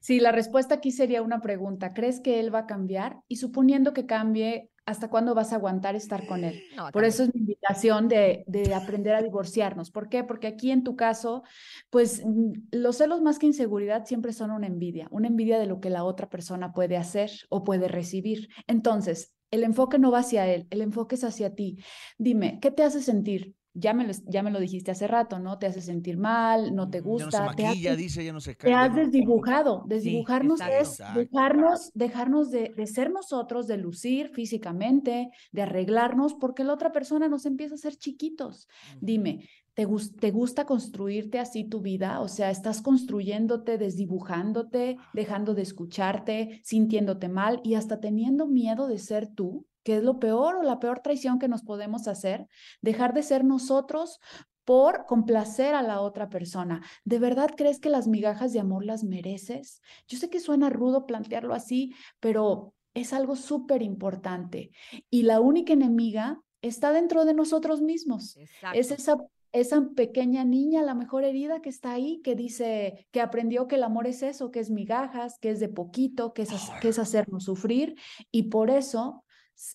Sí, 0.00 0.18
la 0.18 0.32
respuesta 0.32 0.74
aquí 0.74 0.90
sería 0.90 1.22
una 1.22 1.40
pregunta. 1.40 1.94
¿Crees 1.94 2.20
que 2.20 2.40
él 2.40 2.54
va 2.54 2.60
a 2.60 2.66
cambiar? 2.66 3.20
Y 3.28 3.36
suponiendo 3.36 3.94
que 3.94 4.04
cambie, 4.04 4.71
¿hasta 4.86 5.08
cuándo 5.08 5.34
vas 5.34 5.52
a 5.52 5.56
aguantar 5.56 5.94
estar 5.94 6.26
con 6.26 6.44
él? 6.44 6.62
Por 6.92 7.04
eso 7.04 7.22
es 7.22 7.34
mi 7.34 7.40
invitación 7.40 8.08
de, 8.08 8.44
de, 8.46 8.74
aprender 8.74 9.14
a 9.14 9.22
divorciarnos. 9.22 9.90
¿Por 9.90 10.08
qué? 10.08 10.24
Porque 10.24 10.46
aquí 10.46 10.70
en 10.70 10.82
tu 10.82 10.96
caso, 10.96 11.42
pues 11.90 12.22
mm, 12.24 12.52
los 12.72 12.96
celos 12.96 13.22
más 13.22 13.38
que 13.38 13.46
inseguridad 13.46 14.04
siempre 14.06 14.32
son 14.32 14.50
una 14.50 14.66
envidia, 14.66 15.08
una 15.10 15.28
envidia 15.28 15.58
de 15.58 15.66
lo 15.66 15.80
que 15.80 15.90
la 15.90 16.04
otra 16.04 16.28
persona 16.28 16.72
puede 16.72 16.96
hacer 16.96 17.30
o 17.48 17.64
puede 17.64 17.88
recibir. 17.88 18.48
Entonces, 18.66 19.34
el 19.50 19.64
enfoque 19.64 19.98
no 19.98 20.10
va 20.10 20.20
hacia 20.20 20.48
él, 20.48 20.66
el 20.70 20.80
enfoque 20.80 21.14
es 21.14 21.24
hacia 21.24 21.54
ti. 21.54 21.78
Dime, 22.18 22.58
¿qué 22.60 22.70
te 22.70 22.82
hace 22.82 23.02
sentir? 23.02 23.54
Ya 23.74 23.94
me, 23.94 24.06
lo, 24.06 24.12
ya 24.26 24.42
me 24.42 24.50
lo 24.50 24.60
dijiste 24.60 24.90
hace 24.90 25.06
rato, 25.06 25.38
¿no? 25.38 25.58
Te 25.58 25.66
hace 25.66 25.80
sentir 25.80 26.18
mal, 26.18 26.74
no 26.74 26.90
te 26.90 27.00
gusta. 27.00 27.54
te 27.56 27.96
dice, 27.96 28.24
ya 28.24 28.32
no 28.32 28.40
se 28.40 28.54
cae, 28.54 28.70
Te 28.70 28.74
has 28.74 28.94
desdibujado. 28.94 29.84
Desdibujarnos 29.86 30.60
es 30.60 31.02
dejarnos, 31.14 31.90
dejarnos 31.94 32.50
de, 32.50 32.72
de, 32.76 32.86
ser 32.86 33.10
nosotros, 33.10 33.66
de 33.66 33.78
lucir 33.78 34.28
físicamente, 34.28 35.30
de 35.52 35.62
arreglarnos, 35.62 36.34
porque 36.34 36.64
la 36.64 36.74
otra 36.74 36.92
persona 36.92 37.28
nos 37.28 37.46
empieza 37.46 37.74
a 37.74 37.78
ser 37.78 37.96
chiquitos. 37.96 38.68
Dime, 39.00 39.48
¿Te, 39.74 39.86
¿Te, 40.20 40.30
gusta 40.30 40.66
construirte 40.66 41.38
así 41.38 41.64
tu 41.64 41.80
vida? 41.80 42.20
O 42.20 42.28
sea, 42.28 42.50
estás 42.50 42.82
construyéndote, 42.82 43.78
desdibujándote, 43.78 44.98
dejando 45.14 45.54
de 45.54 45.62
escucharte, 45.62 46.60
sintiéndote 46.62 47.28
mal 47.28 47.60
y 47.64 47.74
hasta 47.74 48.00
teniendo 48.00 48.46
miedo 48.46 48.86
de 48.86 48.98
ser 48.98 49.28
tú, 49.28 49.66
que 49.82 49.96
es 49.96 50.02
lo 50.02 50.18
peor 50.18 50.56
o 50.56 50.62
la 50.62 50.78
peor 50.78 51.00
traición 51.00 51.38
que 51.38 51.48
nos 51.48 51.62
podemos 51.62 52.06
hacer, 52.06 52.48
dejar 52.82 53.14
de 53.14 53.22
ser 53.22 53.44
nosotros 53.44 54.20
por 54.64 55.06
complacer 55.06 55.74
a 55.74 55.82
la 55.82 56.00
otra 56.00 56.28
persona. 56.28 56.82
¿De 57.04 57.18
verdad 57.18 57.50
crees 57.56 57.80
que 57.80 57.88
las 57.88 58.06
migajas 58.06 58.52
de 58.52 58.60
amor 58.60 58.84
las 58.84 59.04
mereces? 59.04 59.80
Yo 60.06 60.18
sé 60.18 60.30
que 60.30 60.40
suena 60.40 60.70
rudo 60.70 61.06
plantearlo 61.06 61.54
así, 61.54 61.94
pero 62.20 62.74
es 62.94 63.12
algo 63.12 63.36
súper 63.36 63.82
importante. 63.82 64.70
Y 65.10 65.22
la 65.22 65.40
única 65.40 65.72
enemiga 65.72 66.40
está 66.60 66.92
dentro 66.92 67.24
de 67.24 67.34
nosotros 67.34 67.82
mismos. 67.82 68.36
Es 68.74 68.90
esa, 68.92 69.16
esa 69.52 69.90
pequeña 69.94 70.44
niña, 70.44 70.82
la 70.82 70.94
mejor 70.94 71.24
herida 71.24 71.60
que 71.60 71.68
está 71.68 71.92
ahí, 71.92 72.20
que 72.22 72.34
dice, 72.34 73.06
que 73.10 73.20
aprendió 73.20 73.68
que 73.68 73.76
el 73.76 73.84
amor 73.84 74.06
es 74.06 74.22
eso, 74.22 74.50
que 74.50 74.60
es 74.60 74.70
migajas, 74.70 75.38
que 75.38 75.50
es 75.50 75.60
de 75.60 75.68
poquito, 75.68 76.32
que 76.32 76.42
es, 76.42 76.50
que 76.80 76.88
es 76.88 76.98
hacernos 76.98 77.44
sufrir. 77.44 77.96
Y 78.30 78.44
por 78.44 78.70
eso 78.70 79.24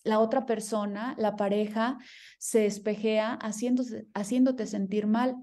la 0.04 0.18
otra 0.18 0.46
persona, 0.46 1.14
la 1.18 1.36
pareja, 1.36 1.98
se 2.38 2.66
espejea 2.66 3.38
haciéndose, 3.40 4.06
haciéndote 4.14 4.66
sentir 4.66 5.06
mal. 5.06 5.36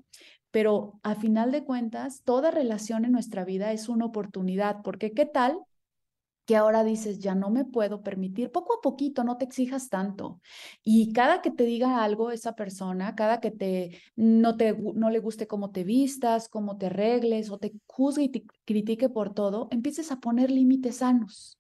Pero 0.52 1.00
a 1.04 1.16
final 1.16 1.52
de 1.52 1.64
cuentas, 1.64 2.22
toda 2.24 2.52
relación 2.52 3.06
en 3.06 3.12
nuestra 3.12 3.44
vida 3.46 3.72
es 3.72 3.90
una 3.90 4.06
oportunidad, 4.06 4.82
porque 4.84 5.12
¿qué 5.12 5.26
tal 5.26 5.60
que 6.46 6.56
ahora 6.56 6.84
dices, 6.84 7.20
ya 7.20 7.36
no 7.36 7.50
me 7.50 7.66
puedo 7.66 8.04
permitir, 8.04 8.52
poco 8.52 8.76
a 8.76 8.82
poquito, 8.82 9.24
no 9.24 9.38
te 9.38 9.46
exijas 9.46 9.90
tanto. 9.90 10.42
Y 10.84 11.12
cada 11.14 11.42
que 11.42 11.52
te 11.52 11.64
diga 11.66 12.04
algo 12.04 12.32
esa 12.32 12.56
persona, 12.56 13.16
cada 13.16 13.40
que 13.40 13.52
te 13.52 14.00
no 14.16 14.58
te 14.58 14.74
no 14.74 15.10
le 15.10 15.20
guste 15.20 15.48
cómo 15.48 15.72
te 15.72 15.84
vistas, 15.84 16.50
cómo 16.50 16.78
te 16.78 16.88
arregles 16.88 17.50
o 17.52 17.58
te 17.58 17.74
juzgue 17.88 18.24
y 18.24 18.30
te 18.30 18.46
critique 18.66 19.10
por 19.10 19.34
todo, 19.34 19.68
empieces 19.72 20.12
a 20.12 20.20
poner 20.20 20.52
límites 20.52 20.98
sanos. 20.98 21.60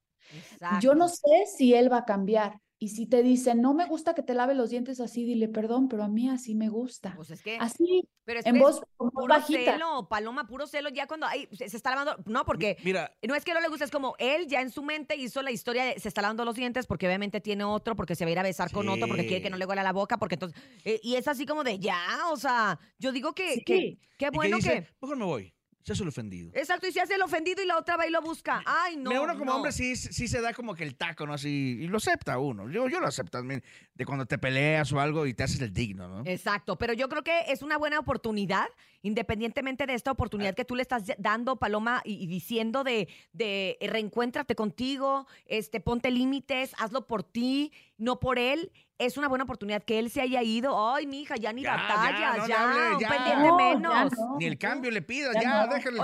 Yo 0.82 0.96
no 0.96 1.08
sé 1.08 1.46
si 1.58 1.74
él 1.74 1.92
va 1.92 2.00
a 2.00 2.06
cambiar, 2.06 2.62
y 2.77 2.89
si 2.89 3.05
te 3.05 3.24
dicen, 3.24 3.62
no 3.62 3.74
me 3.74 3.86
gusta 3.86 4.13
que 4.13 4.22
te 4.22 4.34
lave 4.34 4.53
los 4.53 4.70
dientes 4.70 5.00
así, 5.00 5.24
dile 5.24 5.48
perdón, 5.48 5.88
pero 5.88 6.03
a 6.03 6.10
mí 6.10 6.29
así 6.29 6.55
me 6.55 6.67
gusta. 6.67 7.13
Pues 7.15 7.32
es 7.32 7.41
que. 7.41 7.58
Así, 7.58 8.10
pero 8.25 8.41
es 8.41 8.46
en 8.46 8.60
voz, 8.60 8.82
puro 8.98 9.27
bajita. 9.27 9.74
celo, 9.74 10.10
Paloma, 10.10 10.46
puro 10.46 10.67
celo, 10.67 10.89
ya 10.89 11.08
cuando 11.08 11.25
ay, 11.25 11.48
se, 11.53 11.65
está 11.65 11.91
lavando. 11.91 12.22
No, 12.25 12.44
porque. 12.44 12.77
Mira. 12.84 13.15
No 13.25 13.34
es 13.34 13.46
que 13.46 13.53
no 13.53 13.62
le 13.62 13.70
guste, 13.70 13.86
es 13.86 13.91
como 13.91 14.15
él 14.20 14.48
ya 14.48 14.60
en 14.60 14.72
su 14.72 14.84
mente 14.84 15.15
hizo 15.15 15.41
la 15.41 15.51
historia 15.51 15.86
de 15.86 16.00
se 16.00 16.10
está 16.10 16.22
lavando 16.22 16.44
los 16.44 16.55
dientes 16.55 16.86
porque 16.86 17.08
obviamente 17.08 17.39
tiene 17.39 17.63
otro, 17.63 17.96
porque 17.96 18.13
se 18.15 18.25
va 18.25 18.29
a 18.29 18.32
ir 18.34 18.39
a 18.39 18.44
besar 18.44 18.70
con 18.72 18.89
otro, 18.89 19.08
porque 19.08 19.25
quiere 19.25 19.41
que 19.41 19.50
no 19.50 19.58
le 19.58 19.65
huela 19.65 19.82
la 19.82 19.94
boca, 19.94 20.17
porque 20.17 20.36
entonces. 20.36 20.62
Eh, 20.84 21.00
y 21.01 21.15
es 21.15 21.29
así 21.29 21.46
como 21.46 21.63
de 21.63 21.79
ya, 21.79 22.03
o 22.32 22.38
sea, 22.38 22.77
yo 23.00 23.13
digo 23.13 23.34
que. 23.34 23.63
que 23.65 23.98
qué 24.17 24.29
bueno 24.32 24.58
que. 24.60 24.86
Mejor 25.01 25.17
me 25.17 25.25
voy 25.25 25.55
se 25.86 25.94
hace 25.94 26.01
el 26.01 26.10
ofendido. 26.10 26.50
Exacto, 26.56 26.88
y 26.88 26.92
se 26.92 27.00
hace 27.00 27.13
el 27.13 27.22
ofendido 27.22 27.62
y 27.62 27.68
la 27.68 27.77
otra 27.77 27.96
va 27.96 28.08
y 28.08 28.10
lo 28.10 28.20
busca. 28.20 28.63
Ay, 28.65 28.98
no. 28.98 29.22
uno 29.22 29.38
como 29.38 29.54
hombre 29.54 29.72
sí, 29.72 29.96
sí 29.96 30.27
se 30.27 30.42
da 30.42 30.51
como 30.51 30.74
que 30.74 30.84
el 30.84 30.96
taco, 30.96 31.27
¿no? 31.27 31.34
Así, 31.34 31.77
y 31.80 31.88
lo 31.88 31.98
acepta 31.98 32.39
uno. 32.39 32.68
Yo, 32.72 32.88
yo 32.89 33.00
lo 33.00 33.06
acepto 33.06 33.38
también, 33.38 33.63
de 33.94 34.04
cuando 34.04 34.25
te 34.25 34.39
peleas 34.39 34.92
o 34.92 35.00
algo 35.00 35.27
y 35.27 35.36
te 35.36 35.44
haces 35.44 35.62
el 35.62 35.72
digno, 35.72 36.08
¿no? 36.08 36.24
Exacto, 36.25 36.75
pero 36.75 36.94
yo 36.94 37.08
creo 37.08 37.24
que 37.24 37.39
es 37.50 37.62
una 37.62 37.77
buena 37.77 38.00
oportunidad, 38.00 38.65
independientemente 39.06 39.86
de 39.86 39.94
esta 39.94 40.12
oportunidad 40.12 40.56
que 40.56 40.66
tú 40.66 40.76
le 40.76 40.82
estás 40.82 41.04
dando, 41.20 41.58
Paloma, 41.58 42.02
y, 42.04 42.26
diciendo 42.26 42.84
de, 42.84 43.08
de 43.34 43.78
reencuéntrate 43.82 44.56
contigo, 44.56 45.28
este, 45.46 45.80
ponte 45.80 46.10
límites, 46.10 46.74
hazlo 46.80 47.06
por 47.06 47.24
ti, 47.24 47.72
no 47.98 48.20
por 48.20 48.40
él 48.40 48.72
es 48.98 49.18
una 49.18 49.28
buena 49.28 49.44
oportunidad 49.44 49.84
que 49.84 50.00
él 50.00 50.10
se 50.10 50.22
haya 50.22 50.42
ido. 50.42 50.94
Ay, 50.94 51.06
mi 51.06 51.22
hija, 51.22 51.36
ya 51.36 51.52
ni 51.52 51.66
batallas, 51.66 52.48
ya, 52.48 52.98
ya, 53.00 53.10
pendiente 53.10 53.52
menos. 53.52 54.12
Ni 54.40 54.46
el 54.46 54.58
cambio 54.58 54.90
le 54.90 55.02
pidas, 55.02 55.36
ya, 55.42 55.68
déjale 55.68 55.98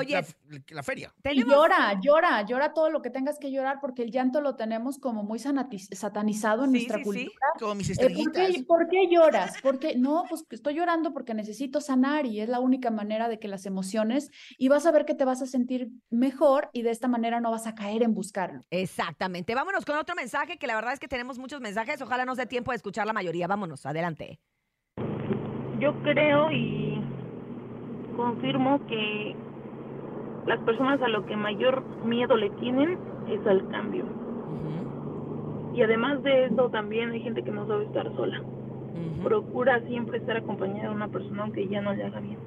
la, 0.69 0.83
feria. 0.83 1.13
Y 1.31 1.43
llora, 1.43 1.99
llora, 2.01 2.45
llora 2.45 2.73
todo 2.73 2.89
lo 2.89 3.01
que 3.01 3.09
tengas 3.09 3.39
que 3.39 3.51
llorar 3.51 3.77
porque 3.79 4.03
el 4.03 4.11
llanto 4.11 4.41
lo 4.41 4.55
tenemos 4.55 4.99
como 4.99 5.23
muy 5.23 5.39
satanizado 5.39 6.65
en 6.65 6.73
nuestra 6.73 7.01
cultura. 7.01 7.29
Como 7.59 7.75
mis 7.75 7.89
estrellitas. 7.89 8.49
Eh, 8.49 8.65
¿por, 8.67 8.89
qué, 8.89 9.07
lloras? 9.09 9.55
Porque 9.63 9.95
no, 9.95 10.25
pues 10.27 10.45
estoy 10.49 10.75
llorando 10.75 11.13
porque 11.13 11.33
necesito 11.33 11.79
sanar 11.79 12.25
y 12.25 12.41
es 12.41 12.49
la 12.49 12.59
única 12.59 12.90
manera 12.91 13.29
de 13.29 13.39
que 13.39 13.47
las 13.47 13.65
emociones 13.65 14.31
y 14.57 14.69
vas 14.69 14.85
a 14.85 14.91
ver 14.91 15.05
que 15.05 15.15
te 15.15 15.25
vas 15.25 15.41
a 15.41 15.45
sentir 15.45 15.89
mejor 16.09 16.69
y 16.73 16.81
de 16.81 16.91
esta 16.91 17.07
manera 17.07 17.39
no 17.39 17.51
vas 17.51 17.67
a 17.67 17.75
caer 17.75 18.03
en 18.03 18.13
buscarlo. 18.13 18.61
Exactamente. 18.69 19.55
Vámonos 19.55 19.85
con 19.85 19.97
otro 19.97 20.15
mensaje 20.15 20.57
que 20.57 20.67
la 20.67 20.75
verdad 20.75 20.93
es 20.93 20.99
que 20.99 21.07
tenemos 21.07 21.39
muchos 21.39 21.61
mensajes. 21.61 22.01
Ojalá 22.01 22.25
nos 22.25 22.37
dé 22.37 22.45
tiempo 22.45 22.71
de 22.71 22.77
escuchar 22.77 23.07
la 23.07 23.13
mayoría. 23.13 23.47
Vámonos, 23.47 23.85
adelante. 23.85 24.39
Yo 25.79 25.93
creo 26.03 26.51
y 26.51 27.01
confirmo 28.15 28.85
que 28.87 29.35
las 30.45 30.59
personas 30.59 31.01
a 31.01 31.07
lo 31.07 31.25
que 31.25 31.35
mayor 31.35 31.83
miedo 32.05 32.35
le 32.35 32.49
tienen 32.51 32.97
es 33.27 33.45
al 33.47 33.67
cambio. 33.69 34.05
Y 35.73 35.81
además 35.81 36.21
de 36.23 36.45
eso, 36.45 36.69
también 36.69 37.11
hay 37.11 37.21
gente 37.21 37.43
que 37.43 37.51
no 37.51 37.65
sabe 37.65 37.85
estar 37.85 38.13
sola. 38.15 38.43
Procura 39.23 39.79
siempre 39.87 40.17
estar 40.17 40.37
acompañada 40.37 40.89
de 40.89 40.95
una 40.95 41.07
persona 41.07 41.43
aunque 41.43 41.67
ya 41.67 41.81
no 41.81 41.93
le 41.93 42.03
haga 42.03 42.19
bien. 42.19 42.37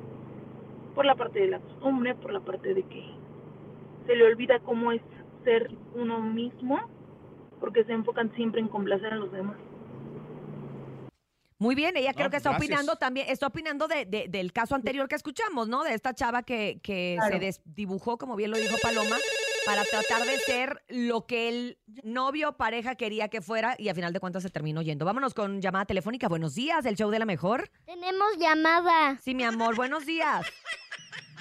Por 0.94 1.04
la 1.04 1.14
parte 1.14 1.40
de 1.40 1.48
la 1.48 1.60
costumbre, 1.60 2.14
por 2.14 2.32
la 2.32 2.40
parte 2.40 2.74
de 2.74 2.82
que 2.84 3.04
se 4.06 4.16
le 4.16 4.24
olvida 4.24 4.60
cómo 4.60 4.92
es 4.92 5.02
ser 5.44 5.70
uno 5.94 6.20
mismo, 6.20 6.78
porque 7.60 7.84
se 7.84 7.92
enfocan 7.92 8.32
siempre 8.34 8.60
en 8.60 8.68
complacer 8.68 9.12
a 9.12 9.16
los 9.16 9.32
demás. 9.32 9.56
Muy 11.58 11.74
bien, 11.74 11.96
ella 11.96 12.12
creo 12.12 12.30
que 12.30 12.36
está 12.36 12.50
opinando 12.50 12.96
también, 12.96 13.26
está 13.30 13.46
opinando 13.46 13.88
de, 13.88 14.26
del 14.28 14.52
caso 14.52 14.74
anterior 14.74 15.08
que 15.08 15.14
escuchamos, 15.14 15.68
¿no? 15.68 15.82
De 15.82 15.94
esta 15.94 16.12
chava 16.12 16.42
que, 16.42 16.80
que 16.82 17.16
se 17.30 17.38
desdibujó, 17.38 18.18
como 18.18 18.36
bien 18.36 18.50
lo 18.50 18.58
dijo 18.58 18.76
Paloma, 18.82 19.16
para 19.64 19.84
tratar 19.84 20.26
de 20.26 20.36
ser 20.40 20.82
lo 20.88 21.26
que 21.26 21.48
el 21.48 21.78
novio 22.02 22.50
o 22.50 22.56
pareja 22.56 22.96
quería 22.96 23.28
que 23.28 23.40
fuera 23.40 23.76
y 23.78 23.88
a 23.88 23.94
final 23.94 24.12
de 24.12 24.20
cuentas 24.20 24.42
se 24.42 24.50
terminó 24.50 24.82
yendo. 24.82 25.04
Vámonos 25.04 25.32
con 25.32 25.62
llamada 25.62 25.86
telefónica. 25.86 26.28
Buenos 26.28 26.54
días, 26.54 26.84
el 26.84 26.96
show 26.96 27.10
de 27.10 27.18
la 27.18 27.24
mejor. 27.24 27.70
Tenemos 27.86 28.36
llamada. 28.36 29.16
Sí, 29.22 29.34
mi 29.34 29.44
amor, 29.44 29.74
buenos 29.76 30.04
días. 30.04 30.44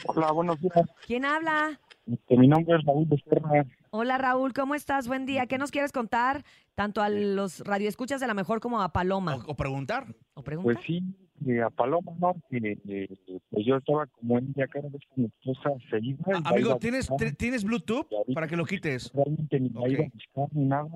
Hola, 0.07 0.31
buenos 0.31 0.59
días. 0.59 0.89
¿Quién 1.05 1.25
habla? 1.25 1.79
Este, 2.05 2.37
mi 2.37 2.47
nombre 2.47 2.77
es 2.77 2.85
Raúl 2.85 3.05
Becerra. 3.05 3.65
Hola 3.91 4.17
Raúl, 4.17 4.53
¿cómo 4.53 4.75
estás? 4.75 5.07
Buen 5.07 5.25
día. 5.25 5.47
¿Qué 5.47 5.57
nos 5.57 5.71
quieres 5.71 5.91
contar 5.91 6.43
tanto 6.75 7.01
a 7.01 7.09
los 7.09 7.61
radioescuchas 7.61 8.19
de 8.19 8.27
la 8.27 8.33
mejor 8.33 8.59
como 8.59 8.81
a 8.81 8.91
Paloma? 8.91 9.37
O, 9.47 9.55
preguntar. 9.55 10.07
¿O 10.33 10.43
preguntar? 10.43 10.75
Pues 10.75 10.85
sí, 10.85 11.01
eh, 11.47 11.61
a 11.61 11.69
Paloma, 11.69 12.11
¿no? 12.19 12.35
Que, 12.49 12.77
eh, 12.87 13.07
pues 13.49 13.65
yo 13.65 13.77
estaba 13.77 14.05
como 14.07 14.39
en 14.39 14.53
ella 14.55 14.67
cada 14.67 14.89
vez 14.89 15.01
que 15.15 15.21
mi 15.21 15.27
esposa 15.27 15.69
se 15.89 15.99
iba. 16.01 16.19
Ah, 16.33 16.41
amigo, 16.45 16.77
¿tienes, 16.77 17.09
¿tienes 17.37 17.63
Bluetooth 17.63 18.07
para 18.33 18.47
que 18.47 18.57
lo 18.57 18.65
quites? 18.65 19.11
Realmente 19.13 19.59
ni 19.59 19.69
me 19.69 19.89
iba 19.89 20.03
a 20.03 20.09
buscar 20.13 20.47
ni 20.51 20.65
nada. 20.65 20.89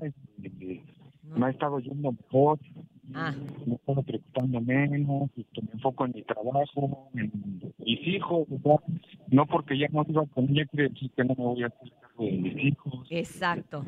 Me 1.22 1.46
ha 1.46 1.50
estado 1.50 1.78
yendo 1.78 2.12
mejor. 2.12 2.58
Ah. 3.14 3.34
Me 3.66 3.74
estado 3.74 4.02
preocupando 4.02 4.60
menos, 4.60 5.30
este, 5.36 5.62
me 5.62 5.72
enfoco 5.72 6.04
en 6.04 6.12
mi 6.12 6.22
trabajo, 6.22 7.10
en 7.14 7.32
mis 7.78 8.06
hijos, 8.06 8.46
No 9.28 9.46
porque 9.46 9.78
ya 9.78 9.88
no 9.90 10.04
iba 10.08 10.26
con 10.26 10.48
ella, 10.50 10.66
quiere 10.66 10.90
decir 10.90 11.10
que 11.12 11.24
no 11.24 11.34
me 11.36 11.44
voy 11.44 11.62
a 11.62 11.66
hacer 11.66 11.92
cargo 12.00 12.24
de 12.24 12.32
mis 12.32 12.64
hijos. 12.64 13.06
Exacto. 13.10 13.84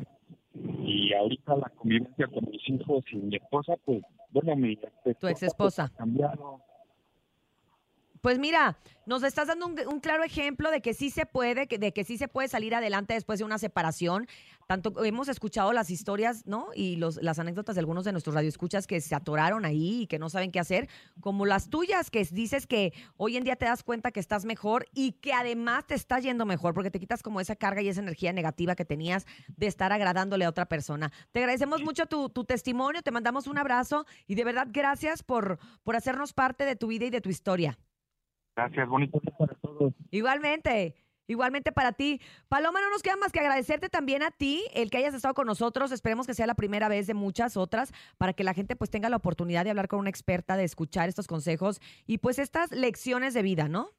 Y 0.85 1.13
ahorita 1.13 1.55
la 1.55 1.69
convivencia 1.69 2.27
con 2.27 2.49
mis 2.49 2.67
hijos 2.67 3.03
y 3.11 3.17
mi 3.17 3.35
esposa, 3.35 3.75
pues, 3.85 4.01
bueno, 4.31 4.55
mi... 4.55 4.77
Tu 5.19 5.27
ex 5.27 5.43
esposa. 5.43 5.85
Ha 5.85 5.89
cambiado 5.89 6.61
pues 8.21 8.37
mira, 8.37 8.77
nos 9.07 9.23
estás 9.23 9.47
dando 9.47 9.65
un, 9.65 9.99
claro 9.99 10.23
ejemplo 10.23 10.69
de 10.69 10.81
que 10.81 10.93
sí 10.93 11.09
se 11.09 11.25
puede, 11.25 11.65
de 11.65 11.91
que 11.91 12.03
sí 12.03 12.17
se 12.17 12.27
puede 12.27 12.47
salir 12.47 12.75
adelante 12.75 13.15
después 13.15 13.39
de 13.39 13.45
una 13.45 13.57
separación. 13.57 14.27
Tanto 14.67 15.03
hemos 15.03 15.27
escuchado 15.27 15.73
las 15.73 15.89
historias, 15.89 16.45
¿no? 16.45 16.67
Y 16.75 16.97
los, 16.97 17.21
las 17.21 17.39
anécdotas 17.39 17.75
de 17.75 17.79
algunos 17.79 18.05
de 18.05 18.11
nuestros 18.11 18.35
radioescuchas 18.35 18.85
que 18.85 19.01
se 19.01 19.15
atoraron 19.15 19.65
ahí 19.65 20.03
y 20.03 20.07
que 20.07 20.19
no 20.19 20.29
saben 20.29 20.51
qué 20.51 20.59
hacer, 20.59 20.87
como 21.19 21.47
las 21.47 21.69
tuyas, 21.69 22.11
que 22.11 22.23
dices 22.31 22.67
que 22.67 22.93
hoy 23.17 23.37
en 23.37 23.43
día 23.43 23.55
te 23.55 23.65
das 23.65 23.83
cuenta 23.83 24.11
que 24.11 24.19
estás 24.19 24.45
mejor 24.45 24.85
y 24.93 25.13
que 25.13 25.33
además 25.33 25.87
te 25.87 25.95
está 25.95 26.19
yendo 26.19 26.45
mejor, 26.45 26.75
porque 26.75 26.91
te 26.91 26.99
quitas 26.99 27.23
como 27.23 27.41
esa 27.41 27.55
carga 27.55 27.81
y 27.81 27.89
esa 27.89 28.01
energía 28.01 28.33
negativa 28.33 28.75
que 28.75 28.85
tenías 28.85 29.25
de 29.47 29.65
estar 29.65 29.91
agradándole 29.91 30.45
a 30.45 30.49
otra 30.49 30.67
persona. 30.67 31.11
Te 31.31 31.39
agradecemos 31.39 31.81
mucho 31.81 32.05
tu, 32.05 32.29
tu 32.29 32.45
testimonio, 32.45 33.01
te 33.01 33.11
mandamos 33.11 33.47
un 33.47 33.57
abrazo 33.57 34.05
y 34.27 34.35
de 34.35 34.43
verdad 34.43 34.67
gracias 34.69 35.23
por, 35.23 35.57
por 35.83 35.95
hacernos 35.95 36.33
parte 36.33 36.65
de 36.65 36.75
tu 36.75 36.87
vida 36.87 37.05
y 37.05 37.09
de 37.09 37.19
tu 37.19 37.29
historia. 37.29 37.77
Gracias, 38.55 38.87
bonito 38.87 39.19
día 39.21 39.33
para 39.37 39.53
todos. 39.55 39.93
Igualmente. 40.11 40.95
Igualmente 41.27 41.71
para 41.71 41.93
ti. 41.93 42.19
Paloma, 42.49 42.81
no 42.81 42.89
nos 42.89 43.01
queda 43.01 43.15
más 43.15 43.31
que 43.31 43.39
agradecerte 43.39 43.87
también 43.87 44.21
a 44.21 44.31
ti 44.31 44.65
el 44.73 44.89
que 44.89 44.97
hayas 44.97 45.13
estado 45.13 45.33
con 45.33 45.47
nosotros. 45.47 45.91
Esperemos 45.93 46.27
que 46.27 46.33
sea 46.33 46.45
la 46.45 46.55
primera 46.55 46.89
vez 46.89 47.07
de 47.07 47.13
muchas 47.13 47.55
otras 47.55 47.93
para 48.17 48.33
que 48.33 48.43
la 48.43 48.53
gente 48.53 48.75
pues 48.75 48.89
tenga 48.89 49.07
la 49.07 49.15
oportunidad 49.15 49.63
de 49.63 49.69
hablar 49.69 49.87
con 49.87 49.99
una 49.99 50.09
experta, 50.09 50.57
de 50.57 50.65
escuchar 50.65 51.07
estos 51.07 51.27
consejos 51.27 51.79
y 52.05 52.17
pues 52.17 52.37
estas 52.37 52.71
lecciones 52.71 53.33
de 53.33 53.43
vida, 53.43 53.69
¿no? 53.69 53.91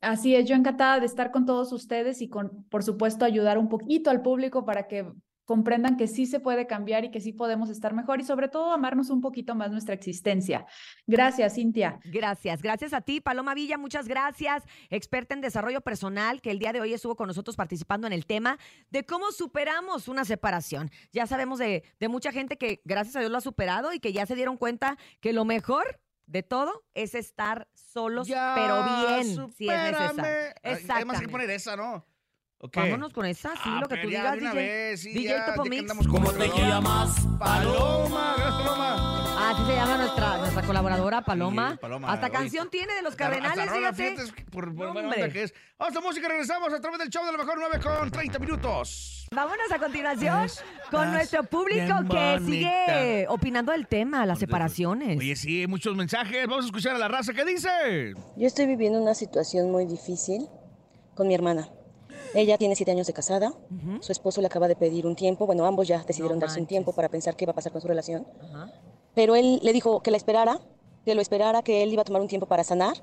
Así 0.00 0.34
es, 0.34 0.48
yo 0.48 0.56
encantada 0.56 0.98
de 1.00 1.06
estar 1.06 1.30
con 1.30 1.46
todos 1.46 1.72
ustedes 1.72 2.22
y 2.22 2.28
con, 2.28 2.64
por 2.64 2.82
supuesto, 2.82 3.24
ayudar 3.24 3.58
un 3.58 3.68
poquito 3.68 4.10
al 4.10 4.22
público 4.22 4.64
para 4.64 4.88
que 4.88 5.12
comprendan 5.48 5.96
que 5.96 6.08
sí 6.08 6.26
se 6.26 6.40
puede 6.40 6.66
cambiar 6.66 7.06
y 7.06 7.10
que 7.10 7.22
sí 7.22 7.32
podemos 7.32 7.70
estar 7.70 7.94
mejor 7.94 8.20
y 8.20 8.24
sobre 8.24 8.48
todo 8.48 8.70
amarnos 8.70 9.08
un 9.08 9.22
poquito 9.22 9.54
más 9.54 9.70
nuestra 9.70 9.94
existencia. 9.94 10.66
Gracias, 11.06 11.54
Cintia. 11.54 11.98
Gracias, 12.04 12.60
gracias 12.60 12.92
a 12.92 13.00
ti, 13.00 13.22
Paloma 13.22 13.54
Villa, 13.54 13.78
muchas 13.78 14.08
gracias, 14.08 14.62
experta 14.90 15.32
en 15.32 15.40
desarrollo 15.40 15.80
personal, 15.80 16.42
que 16.42 16.50
el 16.50 16.58
día 16.58 16.74
de 16.74 16.82
hoy 16.82 16.92
estuvo 16.92 17.16
con 17.16 17.28
nosotros 17.28 17.56
participando 17.56 18.06
en 18.06 18.12
el 18.12 18.26
tema 18.26 18.58
de 18.90 19.06
cómo 19.06 19.32
superamos 19.32 20.06
una 20.06 20.26
separación. 20.26 20.90
Ya 21.12 21.26
sabemos 21.26 21.58
de, 21.58 21.82
de 21.98 22.08
mucha 22.08 22.30
gente 22.30 22.58
que 22.58 22.82
gracias 22.84 23.16
a 23.16 23.20
Dios 23.20 23.32
lo 23.32 23.38
ha 23.38 23.40
superado 23.40 23.94
y 23.94 24.00
que 24.00 24.12
ya 24.12 24.26
se 24.26 24.34
dieron 24.34 24.58
cuenta 24.58 24.98
que 25.20 25.32
lo 25.32 25.46
mejor 25.46 25.98
de 26.26 26.42
todo 26.42 26.84
es 26.92 27.14
estar 27.14 27.68
solos, 27.72 28.28
Ya, 28.28 28.52
pero 28.54 28.84
bien, 28.84 29.24
si 29.24 29.30
es 29.30 29.34
supérame. 29.36 29.92
necesario. 29.92 30.54
Ay, 30.62 30.86
Además 30.90 31.16
hay 31.20 31.24
que 31.24 31.32
poner 31.32 31.48
esa, 31.48 31.74
¿no? 31.74 32.04
Vámonos 32.74 33.12
con 33.12 33.24
esa, 33.24 33.52
sí, 33.52 33.60
Ah, 33.64 33.78
lo 33.82 33.88
que 33.88 33.98
tú 33.98 34.08
digas, 34.08 34.34
DJ. 34.34 34.52
vez, 34.52 35.00
sí, 35.00 35.12
DJ 35.12 35.28
ya, 35.28 35.46
Topo 35.54 35.64
Mix. 35.68 35.92
con 36.08 36.26
otro, 36.26 36.44
¿no? 36.44 37.38
Paloma, 37.38 38.34
gracias 38.36 38.62
Paloma. 38.62 39.24
Ah, 39.40 39.50
así 39.54 39.64
se 39.64 39.74
llama 39.76 39.96
nuestra, 39.98 40.38
nuestra 40.38 40.62
colaboradora 40.62 41.22
Paloma. 41.22 41.70
Sí, 41.72 41.78
Paloma, 41.80 42.12
Hasta 42.12 42.26
oye, 42.26 42.34
canción 42.34 42.68
tiene 42.68 42.94
de 42.94 43.02
los 43.02 43.14
cardenales, 43.14 43.58
hasta 43.68 43.74
fíjate. 43.76 44.16
fíjate, 44.16 44.44
por, 44.50 44.74
por 44.74 44.86
onda 44.88 45.28
que 45.30 45.44
es. 45.44 45.54
Vamos 45.78 45.96
a 45.96 46.00
música, 46.00 46.28
regresamos 46.28 46.72
a 46.72 46.80
través 46.80 46.98
del 46.98 47.08
show 47.10 47.24
de 47.24 47.30
la 47.32 47.38
mejor 47.38 47.58
9 47.60 47.78
con 47.80 48.10
30 48.10 48.38
minutos. 48.40 49.28
Vámonos 49.30 49.70
a 49.70 49.78
continuación 49.78 50.48
con 50.90 51.12
nuestro 51.12 51.44
público 51.44 51.94
que 52.10 52.40
sigue 52.44 53.26
opinando 53.28 53.70
del 53.70 53.86
tema, 53.86 54.26
las 54.26 54.40
separaciones. 54.40 55.16
Oye, 55.18 55.36
sí, 55.36 55.66
muchos 55.68 55.94
mensajes. 55.94 56.46
Vamos 56.48 56.64
a 56.64 56.66
escuchar 56.68 56.96
a 56.96 56.98
la 56.98 57.06
raza. 57.08 57.32
¿Qué 57.34 57.44
dice? 57.44 58.14
Yo 58.36 58.46
estoy 58.46 58.66
viviendo 58.66 59.00
una 59.00 59.14
situación 59.14 59.70
muy 59.70 59.86
difícil 59.86 60.48
con 61.14 61.28
mi 61.28 61.34
hermana. 61.34 61.68
Ella 62.34 62.58
tiene 62.58 62.74
siete 62.76 62.90
años 62.92 63.06
de 63.06 63.12
casada. 63.12 63.52
Su 64.00 64.12
esposo 64.12 64.40
le 64.40 64.46
acaba 64.46 64.68
de 64.68 64.76
pedir 64.76 65.06
un 65.06 65.16
tiempo. 65.16 65.46
Bueno, 65.46 65.64
ambos 65.64 65.88
ya 65.88 66.02
decidieron 66.06 66.38
No 66.38 66.42
darse 66.46 66.60
un 66.60 66.66
tiempo 66.66 66.92
para 66.92 67.08
pensar 67.08 67.36
qué 67.36 67.46
va 67.46 67.52
a 67.52 67.54
pasar 67.54 67.72
con 67.72 67.80
su 67.80 67.88
relación. 67.88 68.26
Pero 69.14 69.34
él 69.36 69.60
le 69.62 69.72
dijo 69.72 70.00
que 70.02 70.10
la 70.10 70.16
esperara, 70.16 70.60
que 71.04 71.14
lo 71.14 71.20
esperara, 71.22 71.62
que 71.62 71.82
él 71.82 71.92
iba 71.92 72.02
a 72.02 72.04
tomar 72.04 72.22
un 72.22 72.28
tiempo 72.28 72.46
para 72.46 72.64
sanar. 72.64 72.96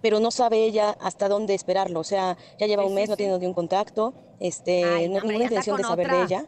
Pero 0.00 0.20
no 0.20 0.30
sabe 0.30 0.64
ella 0.64 0.90
hasta 1.00 1.28
dónde 1.28 1.54
esperarlo. 1.54 2.00
O 2.00 2.04
sea, 2.04 2.36
ya 2.58 2.66
lleva 2.66 2.82
Sí, 2.84 2.86
un 2.88 2.92
sí, 2.94 3.00
mes, 3.00 3.08
no 3.08 3.14
sí. 3.16 3.18
tiene 3.18 3.38
ni 3.38 3.46
un 3.46 3.54
contacto, 3.54 4.14
este, 4.38 4.84
Ay, 4.84 5.08
no 5.08 5.14
hombre, 5.16 5.28
ninguna 5.28 5.44
intención 5.44 5.76
de 5.76 5.82
saber 5.82 6.06
otra. 6.06 6.18
de 6.18 6.24
ella. 6.24 6.46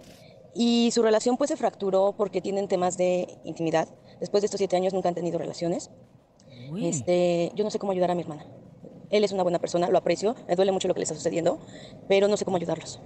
Y 0.55 0.91
su 0.93 1.03
relación 1.03 1.37
pues 1.37 1.49
se 1.51 1.57
fracturó 1.57 2.15
porque 2.17 2.41
tienen 2.41 2.69
temas 2.69 2.97
de 2.97 3.39
intimidad. 3.45 3.89
Después 4.21 4.43
de 4.43 4.47
estos 4.47 4.59
siete 4.59 4.77
años 4.77 4.93
nunca 4.93 5.09
han 5.09 5.15
tenido 5.17 5.39
relaciones. 5.39 5.91
Uy. 6.71 6.87
Este, 6.87 7.51
yo 7.57 7.65
no 7.65 7.71
sé 7.71 7.79
cómo 7.81 7.91
ayudar 7.93 8.11
a 8.13 8.15
mi 8.15 8.23
hermana. 8.23 8.47
Él 9.11 9.25
es 9.25 9.33
una 9.33 9.43
buena 9.43 9.59
persona, 9.59 9.89
lo 9.89 9.99
aprecio, 9.99 10.35
me 10.49 10.57
duele 10.57 10.73
mucho 10.73 10.89
lo 10.89 10.95
que 10.95 11.01
le 11.01 11.05
está 11.05 11.15
sucediendo, 11.15 11.61
pero 12.09 12.29
no 12.29 12.37
sé 12.37 12.45
cómo 12.45 12.57
ayudarlos. 12.57 13.01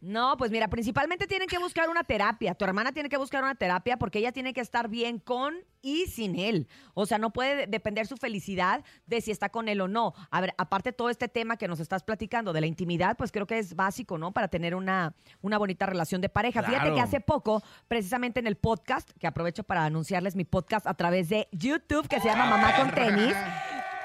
No, 0.00 0.36
pues 0.36 0.50
mira, 0.50 0.68
principalmente 0.68 1.26
tienen 1.26 1.48
que 1.48 1.56
buscar 1.56 1.88
una 1.88 2.04
terapia. 2.04 2.54
Tu 2.54 2.62
hermana 2.66 2.92
tiene 2.92 3.08
que 3.08 3.16
buscar 3.16 3.42
una 3.42 3.54
terapia 3.54 3.96
porque 3.96 4.18
ella 4.18 4.32
tiene 4.32 4.52
que 4.52 4.60
estar 4.60 4.88
bien 4.88 5.18
con 5.18 5.54
y 5.80 6.04
sin 6.08 6.38
él. 6.38 6.68
O 6.92 7.06
sea, 7.06 7.16
no 7.16 7.30
puede 7.32 7.56
de- 7.56 7.66
depender 7.68 8.06
su 8.06 8.18
felicidad 8.18 8.84
de 9.06 9.22
si 9.22 9.30
está 9.30 9.48
con 9.48 9.66
él 9.66 9.80
o 9.80 9.88
no. 9.88 10.12
A 10.30 10.42
ver, 10.42 10.52
aparte 10.58 10.92
todo 10.92 11.08
este 11.08 11.28
tema 11.28 11.56
que 11.56 11.68
nos 11.68 11.80
estás 11.80 12.02
platicando 12.02 12.52
de 12.52 12.60
la 12.60 12.66
intimidad, 12.66 13.16
pues 13.16 13.32
creo 13.32 13.46
que 13.46 13.58
es 13.58 13.74
básico, 13.76 14.18
¿no? 14.18 14.32
Para 14.32 14.48
tener 14.48 14.74
una, 14.74 15.14
una 15.40 15.56
bonita 15.56 15.86
relación 15.86 16.20
de 16.20 16.28
pareja. 16.28 16.62
Fíjate 16.62 16.92
que 16.92 17.00
hace 17.00 17.20
poco, 17.20 17.62
precisamente 17.88 18.40
en 18.40 18.46
el 18.46 18.56
podcast, 18.58 19.10
que 19.18 19.26
aprovecho 19.26 19.64
para 19.64 19.86
anunciarles 19.86 20.36
mi 20.36 20.44
podcast 20.44 20.86
a 20.86 20.92
través 20.92 21.30
de 21.30 21.48
YouTube, 21.50 22.08
que 22.08 22.20
se 22.20 22.28
llama 22.28 22.44
Mamá 22.44 22.76
con 22.76 22.90
Tenis. 22.90 23.34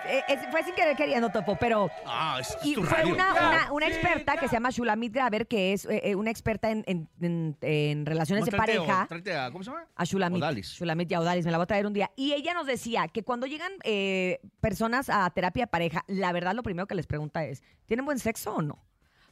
Eh, 0.10 0.24
es- 0.28 0.48
fue 0.52 0.64
sin 0.64 0.74
querer 0.74 0.96
queriendo, 0.98 1.30
Topo, 1.30 1.56
pero 1.60 1.90
Ah, 2.06 2.38
es, 2.42 2.50
es 2.50 2.66
y 2.66 2.74
tu 2.76 2.84
fue 2.84 2.98
radio. 2.98 3.14
una, 3.14 3.32
una, 3.34 3.72
una 3.74 3.88
experta 3.88 4.38
que 4.38 4.48
se 4.48 4.56
llama 4.56 4.70
Shulamit 4.72 5.14
Graver, 5.14 5.48
que 5.48 5.74
es 5.74 5.86
eh, 5.86 6.02
eh, 6.04 6.16
una 6.16 6.32
experta 6.32 6.72
en, 6.72 6.84
en- 6.88 7.08
en- 7.22 7.58
en 7.62 8.06
relaciones 8.06 8.46
de 8.46 8.52
tráete- 8.52 8.78
pareja. 8.78 9.06
tráete 9.08 9.36
a- 9.38 9.52
¿Cómo 9.52 9.64
se 9.64 9.70
llama? 9.72 9.86
A 9.96 10.04
Shulamit. 10.04 10.42
Odalis. 10.42 10.68
Shulamit 10.74 11.12
y 11.12 11.14
a 11.14 11.20
Odalis, 11.22 11.46
me 11.46 11.52
la 11.52 11.58
voy 11.58 11.64
a 11.64 11.68
traer 11.68 11.86
un 11.86 11.94
día. 11.94 12.10
Y 12.16 12.34
ella 12.34 12.54
nos 12.54 12.66
decía 12.66 13.08
que 13.08 13.24
cuando 13.24 13.46
llegan 13.48 13.72
eh, 13.84 14.40
personas 14.62 15.10
a 15.10 15.30
terapia 15.30 15.64
de 15.64 15.68
pareja, 15.68 16.04
la 16.08 16.32
verdad 16.32 16.54
lo 16.56 16.64
primero 16.64 16.88
que 16.88 16.96
les 16.96 17.06
pregunta 17.08 17.46
es, 17.46 17.62
¿tienen 17.86 18.06
buen 18.06 18.20
sexo 18.20 18.56
o 18.56 18.62
no? 18.62 18.80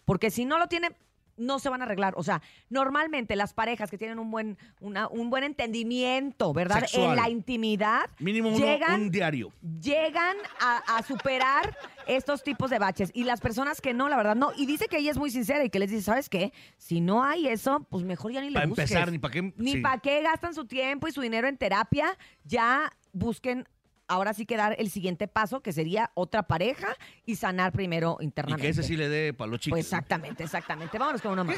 Porque 0.05 0.31
si 0.31 0.45
no 0.45 0.57
lo 0.57 0.67
tienen, 0.67 0.95
no 1.37 1.59
se 1.59 1.69
van 1.69 1.81
a 1.81 1.85
arreglar. 1.85 2.13
O 2.17 2.23
sea, 2.23 2.41
normalmente 2.69 3.35
las 3.35 3.53
parejas 3.53 3.89
que 3.89 3.97
tienen 3.97 4.19
un 4.19 4.29
buen, 4.31 4.57
una- 4.81 5.07
un 5.07 5.29
buen 5.29 5.43
entendimiento, 5.43 6.53
¿verdad? 6.53 6.79
Sexual. 6.81 7.11
En 7.11 7.15
la 7.15 7.29
intimidad, 7.29 8.09
Mínimo 8.19 8.49
uno, 8.49 8.65
llegan 8.65 9.01
un 9.03 9.11
diario. 9.11 9.53
llegan 9.81 10.35
a, 10.59 10.97
a 10.97 11.03
superar 11.03 11.77
estos 12.07 12.43
tipos 12.43 12.69
de 12.69 12.79
baches. 12.79 13.11
Y 13.13 13.23
las 13.23 13.39
personas 13.41 13.81
que 13.81 13.93
no, 13.93 14.09
la 14.09 14.17
verdad, 14.17 14.35
no. 14.35 14.51
Y 14.55 14.65
dice 14.65 14.87
que 14.87 14.97
ella 14.97 15.11
es 15.11 15.17
muy 15.17 15.29
sincera 15.31 15.63
y 15.63 15.69
que 15.69 15.79
les 15.79 15.89
dice, 15.91 16.03
¿sabes 16.03 16.29
qué? 16.29 16.51
Si 16.77 17.01
no 17.01 17.23
hay 17.23 17.47
eso, 17.47 17.85
pues 17.89 18.03
mejor 18.03 18.31
ya 18.31 18.41
ni 18.41 18.47
le 18.49 18.53
Para 18.53 18.65
busques. 18.67 18.89
empezar, 18.91 19.11
ni 19.11 19.19
para 19.19 19.31
qué. 19.33 19.53
Ni 19.57 19.73
sí. 19.73 19.81
para 19.81 19.99
qué 19.99 20.21
gastan 20.21 20.53
su 20.53 20.65
tiempo 20.65 21.07
y 21.07 21.11
su 21.11 21.21
dinero 21.21 21.47
en 21.47 21.57
terapia. 21.57 22.17
Ya 22.43 22.91
busquen 23.13 23.67
ahora 24.07 24.33
sí 24.33 24.45
que 24.45 24.57
dar 24.57 24.75
el 24.79 24.89
siguiente 24.89 25.27
paso, 25.27 25.61
que 25.61 25.71
sería 25.71 26.11
otra 26.13 26.43
pareja 26.43 26.87
y 27.25 27.35
sanar 27.35 27.71
primero 27.71 28.17
Y 28.19 28.25
internamente. 28.25 28.63
que 28.63 28.69
ese 28.69 28.83
sí 28.83 28.95
le 28.95 29.09
dé 29.09 29.33
para 29.33 29.51
los 29.51 29.59
chicos. 29.59 29.75
Pues 29.77 29.85
exactamente, 29.85 30.43
exactamente. 30.43 30.97
Vámonos 30.97 31.21
con 31.21 31.33
uno 31.33 31.43
más. 31.43 31.57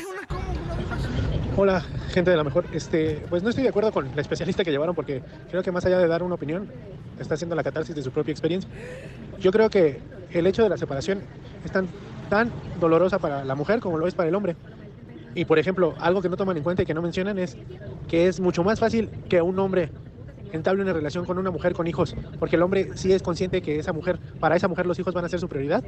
Hola, 1.55 1.81
gente 2.11 2.31
de 2.31 2.37
la 2.37 2.43
mejor. 2.43 2.65
Este, 2.73 3.23
pues 3.29 3.43
no 3.43 3.49
estoy 3.49 3.63
de 3.63 3.69
acuerdo 3.69 3.91
con 3.91 4.13
la 4.15 4.21
especialista 4.21 4.63
que 4.63 4.71
llevaron 4.71 4.95
porque 4.95 5.21
creo 5.49 5.63
que 5.63 5.71
más 5.71 5.85
allá 5.85 5.97
de 5.99 6.07
dar 6.07 6.23
una 6.23 6.35
opinión, 6.35 6.71
está 7.19 7.35
haciendo 7.35 7.55
la 7.55 7.63
catarsis 7.63 7.95
de 7.95 8.01
su 8.01 8.11
propia 8.11 8.31
experiencia. 8.31 8.69
Yo 9.39 9.51
creo 9.51 9.69
que 9.69 9.99
el 10.31 10.47
hecho 10.47 10.63
de 10.63 10.69
la 10.69 10.77
separación 10.77 11.21
es 11.65 11.71
tan, 11.71 11.87
tan 12.29 12.51
dolorosa 12.79 13.19
para 13.19 13.43
la 13.43 13.55
mujer 13.55 13.79
como 13.79 13.97
lo 13.97 14.07
es 14.07 14.15
para 14.15 14.29
el 14.29 14.35
hombre. 14.35 14.55
Y 15.35 15.45
por 15.45 15.59
ejemplo, 15.59 15.95
algo 15.99 16.21
que 16.21 16.29
no 16.29 16.37
toman 16.37 16.57
en 16.57 16.63
cuenta 16.63 16.83
y 16.83 16.85
que 16.85 16.93
no 16.93 17.01
mencionan 17.01 17.37
es 17.37 17.57
que 18.07 18.27
es 18.27 18.39
mucho 18.39 18.63
más 18.63 18.79
fácil 18.79 19.09
que 19.29 19.41
un 19.41 19.59
hombre 19.59 19.91
entable 20.51 20.81
una 20.81 20.93
relación 20.93 21.25
con 21.25 21.37
una 21.37 21.51
mujer 21.51 21.73
con 21.73 21.87
hijos, 21.87 22.15
porque 22.39 22.55
el 22.55 22.61
hombre 22.61 22.89
sí 22.95 23.11
es 23.13 23.21
consciente 23.21 23.61
que 23.61 23.79
esa 23.79 23.93
mujer, 23.93 24.19
para 24.39 24.55
esa 24.55 24.67
mujer 24.67 24.85
los 24.85 24.97
hijos 24.99 25.13
van 25.13 25.25
a 25.25 25.29
ser 25.29 25.39
su 25.39 25.47
prioridad, 25.47 25.83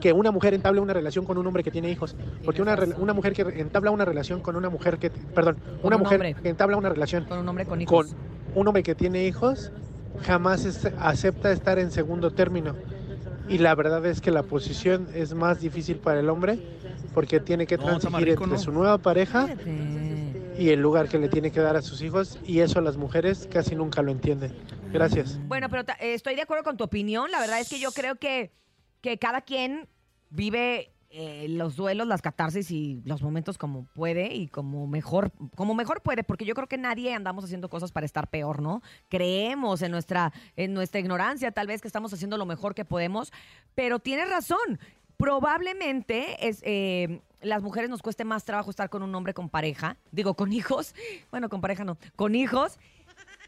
que 0.00 0.12
una 0.12 0.30
mujer 0.30 0.54
entable 0.54 0.80
una 0.80 0.92
relación 0.92 1.24
con 1.24 1.38
un 1.38 1.46
hombre 1.46 1.62
que 1.62 1.70
tiene 1.70 1.90
hijos, 1.90 2.16
porque 2.44 2.60
una, 2.62 2.76
una 2.98 3.12
mujer 3.14 3.32
que 3.32 3.42
entabla 3.60 3.90
una 3.90 4.04
relación 4.04 4.40
con 4.40 4.56
una 4.56 4.68
mujer 4.68 4.98
que, 4.98 5.10
perdón, 5.10 5.56
Con 5.56 5.86
una 5.86 5.96
un 5.96 6.02
mujer 6.02 6.16
hombre. 6.20 6.34
que 6.42 6.48
entabla 6.48 6.76
una 6.76 6.88
relación 6.88 7.24
Con 7.24 7.38
un 7.38 7.48
hombre 7.48 7.64
con 7.64 7.72
con 7.74 7.80
hijos. 7.82 8.14
un 8.54 8.66
hombre 8.68 8.82
que 8.82 8.94
tiene 8.94 9.26
hijos, 9.26 9.70
jamás 10.22 10.64
es- 10.64 10.88
acepta 10.98 11.50
estar 11.52 11.78
en 11.78 11.90
segundo 11.90 12.30
término. 12.30 12.74
Y 13.48 13.58
la 13.58 13.74
verdad 13.74 14.04
es 14.06 14.20
que 14.22 14.30
la 14.30 14.42
posición 14.42 15.08
es 15.14 15.34
más 15.34 15.60
difícil 15.60 15.96
para 15.98 16.20
el 16.20 16.30
hombre 16.30 16.58
porque 17.12 17.40
tiene 17.40 17.66
que 17.66 17.76
No, 17.76 17.84
transigir 17.84 18.24
rico, 18.28 18.44
entre 18.44 18.56
¿no? 18.56 18.62
su 18.62 18.72
nueva 18.72 18.96
pareja 18.98 19.42
Fíjate. 19.48 19.70
Y 20.58 20.70
el 20.70 20.80
lugar 20.80 21.08
que 21.08 21.18
le 21.18 21.28
tiene 21.28 21.50
que 21.50 21.60
dar 21.60 21.76
a 21.76 21.82
sus 21.82 22.02
hijos 22.02 22.38
y 22.44 22.60
eso 22.60 22.80
las 22.80 22.96
mujeres 22.96 23.48
casi 23.50 23.74
nunca 23.74 24.02
lo 24.02 24.12
entienden. 24.12 24.54
Gracias. 24.92 25.38
Bueno, 25.48 25.68
pero 25.68 25.84
estoy 26.00 26.36
de 26.36 26.42
acuerdo 26.42 26.64
con 26.64 26.76
tu 26.76 26.84
opinión. 26.84 27.30
La 27.30 27.40
verdad 27.40 27.60
es 27.60 27.68
que 27.68 27.80
yo 27.80 27.90
creo 27.92 28.16
que, 28.16 28.52
que 29.00 29.18
cada 29.18 29.40
quien 29.40 29.88
vive 30.30 30.94
eh, 31.16 31.46
los 31.48 31.76
duelos, 31.76 32.08
las 32.08 32.22
catarsis 32.22 32.72
y 32.72 33.00
los 33.04 33.22
momentos 33.22 33.56
como 33.56 33.84
puede 33.94 34.34
y 34.34 34.48
como 34.48 34.88
mejor, 34.88 35.30
como 35.54 35.72
mejor 35.72 36.02
puede, 36.02 36.24
porque 36.24 36.44
yo 36.44 36.56
creo 36.56 36.66
que 36.66 36.76
nadie 36.76 37.14
andamos 37.14 37.44
haciendo 37.44 37.68
cosas 37.70 37.92
para 37.92 38.04
estar 38.04 38.30
peor, 38.30 38.60
¿no? 38.60 38.82
Creemos 39.08 39.82
en 39.82 39.92
nuestra, 39.92 40.32
en 40.56 40.74
nuestra 40.74 40.98
ignorancia, 40.98 41.52
tal 41.52 41.68
vez 41.68 41.80
que 41.80 41.86
estamos 41.86 42.12
haciendo 42.12 42.36
lo 42.36 42.46
mejor 42.46 42.74
que 42.74 42.84
podemos, 42.84 43.32
pero 43.76 44.00
tienes 44.00 44.28
razón. 44.28 44.80
Probablemente 45.16 46.48
es 46.48 46.60
eh, 46.62 47.20
las 47.40 47.62
mujeres 47.62 47.90
nos 47.90 48.02
cueste 48.02 48.24
más 48.24 48.44
trabajo 48.44 48.70
estar 48.70 48.90
con 48.90 49.02
un 49.02 49.14
hombre 49.14 49.34
con 49.34 49.48
pareja, 49.48 49.96
digo 50.10 50.34
con 50.34 50.52
hijos, 50.52 50.94
bueno 51.30 51.48
con 51.48 51.60
pareja 51.60 51.84
no, 51.84 51.98
con 52.16 52.34
hijos, 52.34 52.78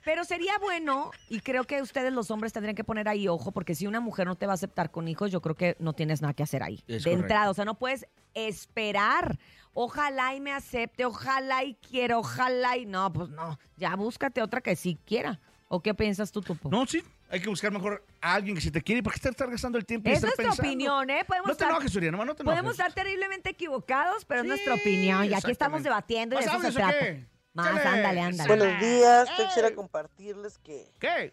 pero 0.05 0.25
sería 0.25 0.53
bueno, 0.61 1.11
y 1.29 1.41
creo 1.41 1.65
que 1.65 1.83
ustedes 1.83 2.13
los 2.13 2.31
hombres 2.31 2.53
tendrían 2.53 2.77
que 2.77 2.85
poner 2.85 3.09
ahí 3.09 3.27
ojo, 3.27 3.51
porque 3.51 3.75
si 3.75 3.87
una 3.87 4.01
mujer 4.01 4.27
no 4.27 4.37
te 4.37 4.47
va 4.47 4.53
a 4.53 4.55
aceptar 4.55 4.91
con 4.91 5.09
hijos, 5.09 5.33
yo 5.33 5.41
creo 5.41 5.57
que 5.57 5.77
no 5.81 5.95
tienes 5.95 6.23
nada 6.23 6.33
que 6.33 6.45
hacer 6.45 6.63
ahí. 6.63 6.77
Es 6.87 7.03
de 7.03 7.11
correcto. 7.11 7.23
entrada, 7.23 7.51
o 7.51 7.55
sea, 7.55 7.65
no 7.65 7.75
puedes 7.75 8.07
esperar. 8.35 9.39
Ojalá 9.73 10.35
y 10.35 10.41
me 10.41 10.53
acepte, 10.53 11.05
ojalá 11.05 11.65
y 11.65 11.75
quiera, 11.75 12.19
ojalá 12.19 12.77
y 12.77 12.87
no, 12.87 13.13
pues 13.13 13.31
no, 13.31 13.59
ya 13.77 13.95
búscate 13.97 14.41
otra 14.43 14.61
que 14.61 14.77
sí 14.77 14.99
quiera. 15.05 15.41
¿O 15.69 15.83
qué 15.83 15.93
piensas 15.93 16.31
tú, 16.31 16.41
Tupo? 16.41 16.71
No, 16.71 16.87
sí. 16.87 17.03
Hay 17.29 17.41
que 17.41 17.49
buscar 17.49 17.73
mejor 17.73 18.05
a 18.21 18.35
alguien 18.35 18.55
que 18.55 18.61
si 18.61 18.71
te 18.71 18.81
quiere. 18.81 19.03
¿Para 19.03 19.17
qué 19.19 19.29
estar, 19.29 19.51
gastando 19.51 19.79
el 19.79 19.85
tiempo 19.85 20.09
y 20.09 20.13
es 20.13 20.19
estar 20.19 20.29
nuestra 20.29 20.45
pensando? 20.45 20.69
opinión, 20.69 21.11
¿eh? 21.11 21.25
Podemos 21.27 21.49
No 21.49 21.55
te 21.57 21.65
estar- 21.65 21.71
enojes, 21.71 21.93
Suriana, 21.93 22.19
no 22.19 22.35
te 22.35 22.43
enojes. 22.43 22.45
Podemos 22.45 22.73
estar 22.73 22.93
terriblemente 22.93 23.51
equivocados, 23.51 24.25
pero 24.25 24.43
es 24.43 24.47
nuestra 24.47 24.75
opinión. 24.75 25.25
Y 25.25 25.35
aquí 25.35 25.51
estamos 25.51 25.83
debatiendo 25.83 26.37
y 26.37 26.41
de 26.41 26.47
¿Más 26.47 26.55
eso 26.61 26.67
se 26.71 26.73
trata. 26.79 26.99
qué? 26.99 27.27
Más, 27.53 27.85
ándale, 27.85 28.21
ándale. 28.21 28.49
Buenos 28.57 28.81
días, 28.81 29.29
yo 29.39 29.45
quisiera 29.47 29.75
compartirles 29.75 30.59
que 30.59 30.87
¿Qué? 31.01 31.33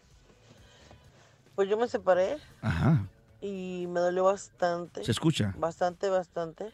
pues 1.54 1.68
yo 1.68 1.76
me 1.76 1.86
separé 1.86 2.38
Ajá. 2.62 3.06
y 3.40 3.86
me 3.88 4.00
dolió 4.00 4.24
bastante. 4.24 5.04
Se 5.04 5.10
escucha. 5.12 5.54
Bastante, 5.58 6.08
bastante. 6.08 6.72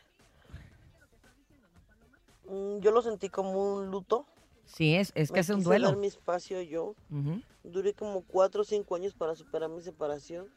Mm, 2.49 2.79
Yo 2.81 2.91
lo 2.91 3.03
sentí 3.03 3.29
como 3.29 3.75
un 3.75 3.91
luto. 3.91 4.25
Sí, 4.73 4.95
es, 4.95 5.13
es 5.15 5.29
que 5.31 5.35
Me 5.35 5.41
es 5.41 5.51
un 5.51 5.63
duelo. 5.63 5.89
dar 5.89 5.97
mi 5.97 6.07
espacio 6.07 6.61
yo. 6.63 6.95
Ujú. 7.11 7.43
Duré 7.65 7.93
como 7.95 8.23
cuatro 8.23 8.63
o 8.63 8.65
cinco 8.65 8.95
años 8.95 9.15
para 9.15 9.35
superar 9.35 9.69
mi 9.69 9.83
separación. 9.83 10.49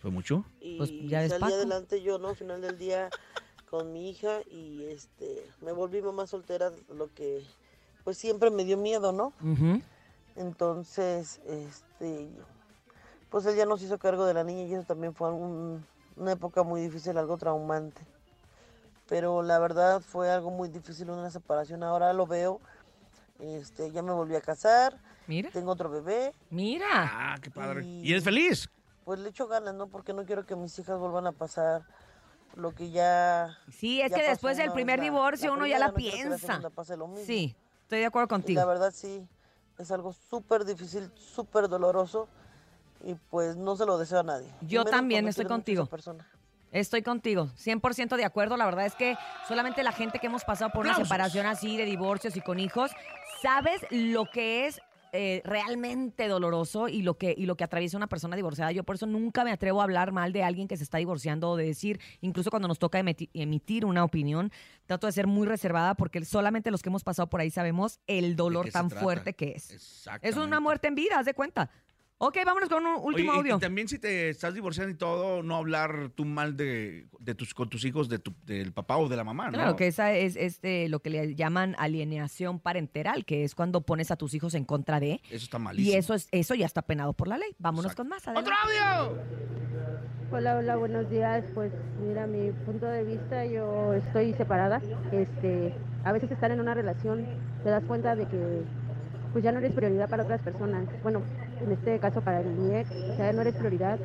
¿Fue 0.00 0.10
mucho? 0.10 0.44
Y 0.60 0.78
Pues, 0.78 0.90
ya 1.08 1.28
salí 1.28 1.40
Paco. 1.42 1.54
adelante 1.54 2.02
yo, 2.02 2.18
¿no? 2.18 2.30
Al 2.30 2.36
final 2.36 2.60
del 2.60 2.78
día 2.78 3.12
con 3.68 3.92
mi 3.92 4.10
hija 4.10 4.40
y 4.50 4.84
este 4.86 5.46
me 5.60 5.72
volví 5.72 6.02
mamá 6.02 6.26
soltera, 6.26 6.72
lo 6.88 7.12
que 7.14 7.44
pues 8.02 8.16
siempre 8.18 8.50
me 8.50 8.64
dio 8.64 8.76
miedo, 8.76 9.12
¿no? 9.12 9.32
Ujú. 9.42 9.80
Entonces, 10.36 11.40
este, 11.46 12.30
pues 13.28 13.44
él 13.46 13.56
ya 13.56 13.66
nos 13.66 13.82
hizo 13.82 13.98
cargo 13.98 14.24
de 14.24 14.34
la 14.34 14.42
niña 14.42 14.62
y 14.64 14.74
eso 14.74 14.84
también 14.84 15.14
fue 15.14 15.30
un- 15.30 15.86
una 16.16 16.32
época 16.32 16.62
muy 16.62 16.80
difícil, 16.80 17.16
algo 17.18 17.36
traumante. 17.36 18.06
Pero 19.06 19.42
la 19.42 19.58
verdad 19.58 20.00
fue 20.00 20.30
algo 20.30 20.50
muy 20.50 20.68
difícil 20.68 21.10
una 21.10 21.30
separación. 21.30 21.82
Ahora 21.82 22.12
lo 22.12 22.26
veo 22.26 22.60
Este, 23.40 23.90
ya 23.90 24.02
me 24.02 24.12
volví 24.12 24.34
a 24.36 24.40
casar. 24.40 24.98
Mira. 25.26 25.50
Tengo 25.50 25.72
otro 25.72 25.88
bebé. 25.90 26.34
Mira. 26.50 26.86
Ah, 26.92 27.36
qué 27.40 27.50
padre. 27.50 27.84
¿Y 27.84 28.10
eres 28.10 28.24
feliz? 28.24 28.68
Pues 29.04 29.18
le 29.20 29.30
echo 29.30 29.46
ganas, 29.48 29.74
¿no? 29.74 29.88
Porque 29.88 30.12
no 30.12 30.24
quiero 30.24 30.44
que 30.44 30.54
mis 30.56 30.78
hijas 30.78 30.98
vuelvan 30.98 31.26
a 31.26 31.32
pasar 31.32 31.82
lo 32.54 32.72
que 32.74 32.90
ya. 32.90 33.56
Sí, 33.70 34.00
es 34.00 34.10
ya 34.10 34.16
que 34.16 34.22
pasó 34.22 34.30
después 34.32 34.56
del 34.56 34.72
primer. 34.72 34.98
La- 34.98 35.04
divorcio 35.04 35.52
uno 35.52 35.66
ya 35.66 35.78
la 35.78 35.88
no 35.88 35.94
quiero 35.94 36.10
que 36.16 36.22
la 36.22 36.28
piensa. 36.28 36.46
segunda 36.46 36.70
pase 36.70 36.96
lo 36.96 37.06
mismo. 37.08 37.24
Sí, 37.26 37.54
estoy 37.82 38.00
de 38.00 38.06
acuerdo 38.06 38.26
Y 38.26 38.28
contigo. 38.28 38.60
la 38.60 38.66
verdad 38.66 38.92
sí, 38.94 39.26
es 39.78 39.90
algo 39.90 40.12
súper 40.12 40.64
difícil, 40.64 41.10
súper 41.16 41.68
doloroso 41.68 42.28
y 43.02 43.14
pues 43.14 43.56
no 43.56 43.76
se 43.76 43.86
lo 43.86 43.96
deseo 43.98 44.20
a 44.20 44.24
nadie. 44.24 44.52
Y 44.60 44.66
Yo 44.66 44.84
también 44.84 45.26
estoy 45.28 45.46
contigo. 45.46 45.86
persona. 45.86 46.26
Estoy 46.72 47.02
contigo, 47.02 47.48
100% 47.56 48.14
de 48.16 48.24
acuerdo. 48.24 48.56
La 48.56 48.64
verdad 48.64 48.86
es 48.86 48.94
que 48.94 49.16
solamente 49.48 49.82
la 49.82 49.90
gente 49.90 50.20
que 50.20 50.28
hemos 50.28 50.44
pasado 50.44 50.70
por 50.70 50.86
una 50.86 50.94
separación 50.94 51.46
así, 51.46 51.76
de 51.76 51.84
divorcios 51.84 52.36
y 52.36 52.40
con 52.40 52.60
hijos, 52.60 52.92
sabes 53.40 53.80
lo 53.90 54.26
que 54.26 54.66
es 54.66 54.80
eh, 55.12 55.42
realmente 55.44 56.28
doloroso 56.28 56.86
y 56.86 57.02
lo, 57.02 57.18
que, 57.18 57.34
y 57.36 57.46
lo 57.46 57.56
que 57.56 57.64
atraviesa 57.64 57.96
una 57.96 58.06
persona 58.06 58.36
divorciada. 58.36 58.70
Yo 58.70 58.84
por 58.84 58.94
eso 58.94 59.06
nunca 59.06 59.42
me 59.42 59.50
atrevo 59.50 59.80
a 59.80 59.84
hablar 59.84 60.12
mal 60.12 60.32
de 60.32 60.44
alguien 60.44 60.68
que 60.68 60.76
se 60.76 60.84
está 60.84 60.98
divorciando 60.98 61.50
o 61.50 61.56
de 61.56 61.64
decir, 61.64 62.00
incluso 62.20 62.50
cuando 62.50 62.68
nos 62.68 62.78
toca 62.78 63.00
emitir 63.00 63.84
una 63.84 64.04
opinión, 64.04 64.52
trato 64.86 65.08
de 65.08 65.12
ser 65.12 65.26
muy 65.26 65.48
reservada 65.48 65.94
porque 65.94 66.24
solamente 66.24 66.70
los 66.70 66.80
que 66.80 66.90
hemos 66.90 67.02
pasado 67.02 67.28
por 67.28 67.40
ahí 67.40 67.50
sabemos 67.50 67.98
el 68.06 68.36
dolor 68.36 68.70
tan 68.70 68.88
fuerte 68.88 69.34
que 69.34 69.54
es. 69.56 70.08
Es 70.22 70.36
una 70.36 70.60
muerte 70.60 70.86
en 70.86 70.94
vida, 70.94 71.18
haz 71.18 71.26
de 71.26 71.34
cuenta. 71.34 71.70
Ok, 72.22 72.36
vámonos 72.44 72.68
con 72.68 72.84
un 72.84 72.96
último 73.02 73.30
Oye, 73.32 73.38
audio. 73.40 73.56
Y, 73.56 73.60
también 73.60 73.88
si 73.88 73.98
te 73.98 74.28
estás 74.28 74.52
divorciando 74.52 74.92
y 74.92 74.94
todo, 74.94 75.42
no 75.42 75.56
hablar 75.56 76.10
tú 76.14 76.26
mal 76.26 76.54
de, 76.54 77.06
de 77.18 77.34
tus, 77.34 77.54
con 77.54 77.70
tus 77.70 77.82
hijos 77.86 78.10
de 78.10 78.18
tu- 78.18 78.34
del 78.44 78.74
papá 78.74 78.98
o 78.98 79.08
de 79.08 79.16
la 79.16 79.24
mamá, 79.24 79.46
¿no? 79.46 79.52
Claro, 79.52 79.74
que 79.74 79.86
esa 79.86 80.12
es 80.12 80.36
este, 80.36 80.90
lo 80.90 81.00
que 81.00 81.08
le 81.08 81.34
llaman 81.34 81.74
alienación 81.78 82.58
parental, 82.60 83.24
que 83.24 83.44
es 83.44 83.54
cuando 83.54 83.80
pones 83.80 84.10
a 84.10 84.16
tus 84.16 84.34
hijos 84.34 84.52
en 84.54 84.66
contra 84.66 85.00
de. 85.00 85.22
Eso 85.30 85.44
está 85.44 85.58
malísimo. 85.58 85.94
Y 85.94 85.98
eso 85.98 86.12
es 86.12 86.28
eso 86.30 86.54
ya 86.54 86.66
está 86.66 86.82
penado 86.82 87.14
por 87.14 87.26
la 87.26 87.38
ley. 87.38 87.54
Vámonos 87.58 87.94
con 87.94 88.06
más. 88.08 88.28
¡Otro 88.28 88.38
adelante. 88.38 88.50
audio! 89.00 89.22
Hola, 90.30 90.56
hola, 90.58 90.76
buenos 90.76 91.08
días. 91.08 91.42
Pues 91.54 91.72
mira, 92.06 92.26
mi 92.26 92.50
punto 92.66 92.84
de 92.84 93.02
vista, 93.02 93.46
yo 93.46 93.94
estoy 93.94 94.34
separada. 94.34 94.82
Este, 95.10 95.74
a 96.04 96.12
veces 96.12 96.30
estar 96.30 96.50
en 96.50 96.60
una 96.60 96.74
relación 96.74 97.26
te 97.64 97.70
das 97.70 97.82
cuenta 97.84 98.14
de 98.14 98.26
que 98.26 98.62
pues 99.32 99.42
ya 99.42 99.52
no 99.52 99.58
eres 99.60 99.72
prioridad 99.72 100.10
para 100.10 100.24
otras 100.24 100.42
personas. 100.42 100.84
Bueno, 101.02 101.22
en 101.60 101.72
este 101.72 101.98
caso 102.00 102.22
para 102.22 102.42
mi 102.42 102.74
ex, 102.74 102.90
o 103.08 103.14
sea, 103.14 103.32
no 103.32 103.42
eres 103.42 103.54
prioridad. 103.56 104.00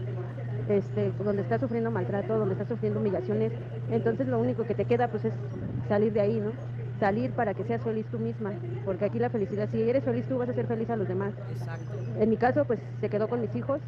Este, 0.68 1.12
donde 1.20 1.44
estás 1.44 1.62
sufriendo 1.62 1.92
maltrato, 1.92 2.40
donde 2.40 2.54
estás 2.56 2.68
sufriendo 2.70 3.00
humillaciones, 3.00 3.54
entonces 3.90 4.28
lo 4.28 4.40
único 4.40 4.66
que 4.66 4.76
te 4.76 4.86
queda 4.86 5.10
pues 5.10 5.26
es 5.26 5.34
salir 5.88 6.12
de 6.14 6.22
ahí, 6.22 6.40
¿no? 6.40 6.54
Salir 7.00 7.34
para 7.34 7.54
que 7.54 7.64
seas 7.66 7.84
feliz 7.84 8.08
tú 8.10 8.20
misma, 8.20 8.56
porque 8.84 9.06
aquí 9.06 9.20
la 9.20 9.30
felicidad, 9.30 9.70
si 9.72 9.82
eres 9.90 10.04
feliz 10.04 10.28
tú 10.28 10.38
vas 10.40 10.50
a 10.50 10.54
ser 10.54 10.68
feliz 10.68 10.90
a 10.90 10.96
los 10.96 11.08
demás. 11.08 11.36
En 12.16 12.30
mi 12.30 12.38
caso, 12.38 12.66
pues 12.66 12.80
se 13.00 13.10
quedó 13.10 13.28
con 13.30 13.42
mis 13.42 13.56
hijos. 13.56 13.82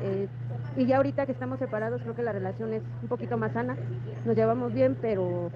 eh, 0.00 0.28
y 0.76 0.86
ya 0.86 0.96
ahorita 0.98 1.26
que 1.26 1.32
estamos 1.32 1.58
separados, 1.58 2.02
creo 2.02 2.14
que 2.14 2.22
la 2.22 2.32
relación 2.32 2.72
es 2.72 2.82
un 3.02 3.08
poquito 3.08 3.36
más 3.38 3.52
sana. 3.52 3.78
Nos 4.24 4.36
llevamos 4.36 4.72
bien, 4.72 4.96
pero 5.00 5.52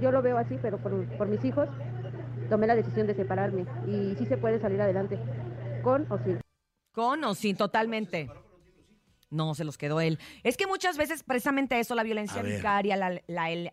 yo 0.00 0.12
lo 0.12 0.22
veo 0.22 0.38
así, 0.38 0.58
pero 0.58 0.78
por, 0.78 1.06
por 1.16 1.28
mis 1.28 1.44
hijos 1.44 1.68
tomé 2.48 2.66
la 2.66 2.76
decisión 2.76 3.06
de 3.06 3.14
separarme. 3.14 3.68
Y 3.86 4.14
sí 4.16 4.26
se 4.26 4.38
puede 4.38 4.60
salir 4.60 4.80
adelante, 4.82 5.20
con 5.82 6.06
o 6.10 6.18
sin. 6.18 6.45
Con 6.96 7.34
sin, 7.34 7.58
totalmente. 7.58 8.30
No, 9.36 9.54
se 9.54 9.64
los 9.64 9.78
quedó 9.78 10.00
él. 10.00 10.18
Es 10.42 10.56
que 10.56 10.66
muchas 10.66 10.96
veces 10.96 11.22
precisamente 11.22 11.78
eso, 11.78 11.94
la 11.94 12.02
violencia 12.02 12.42
vicaria, 12.42 12.96
la, 12.96 13.20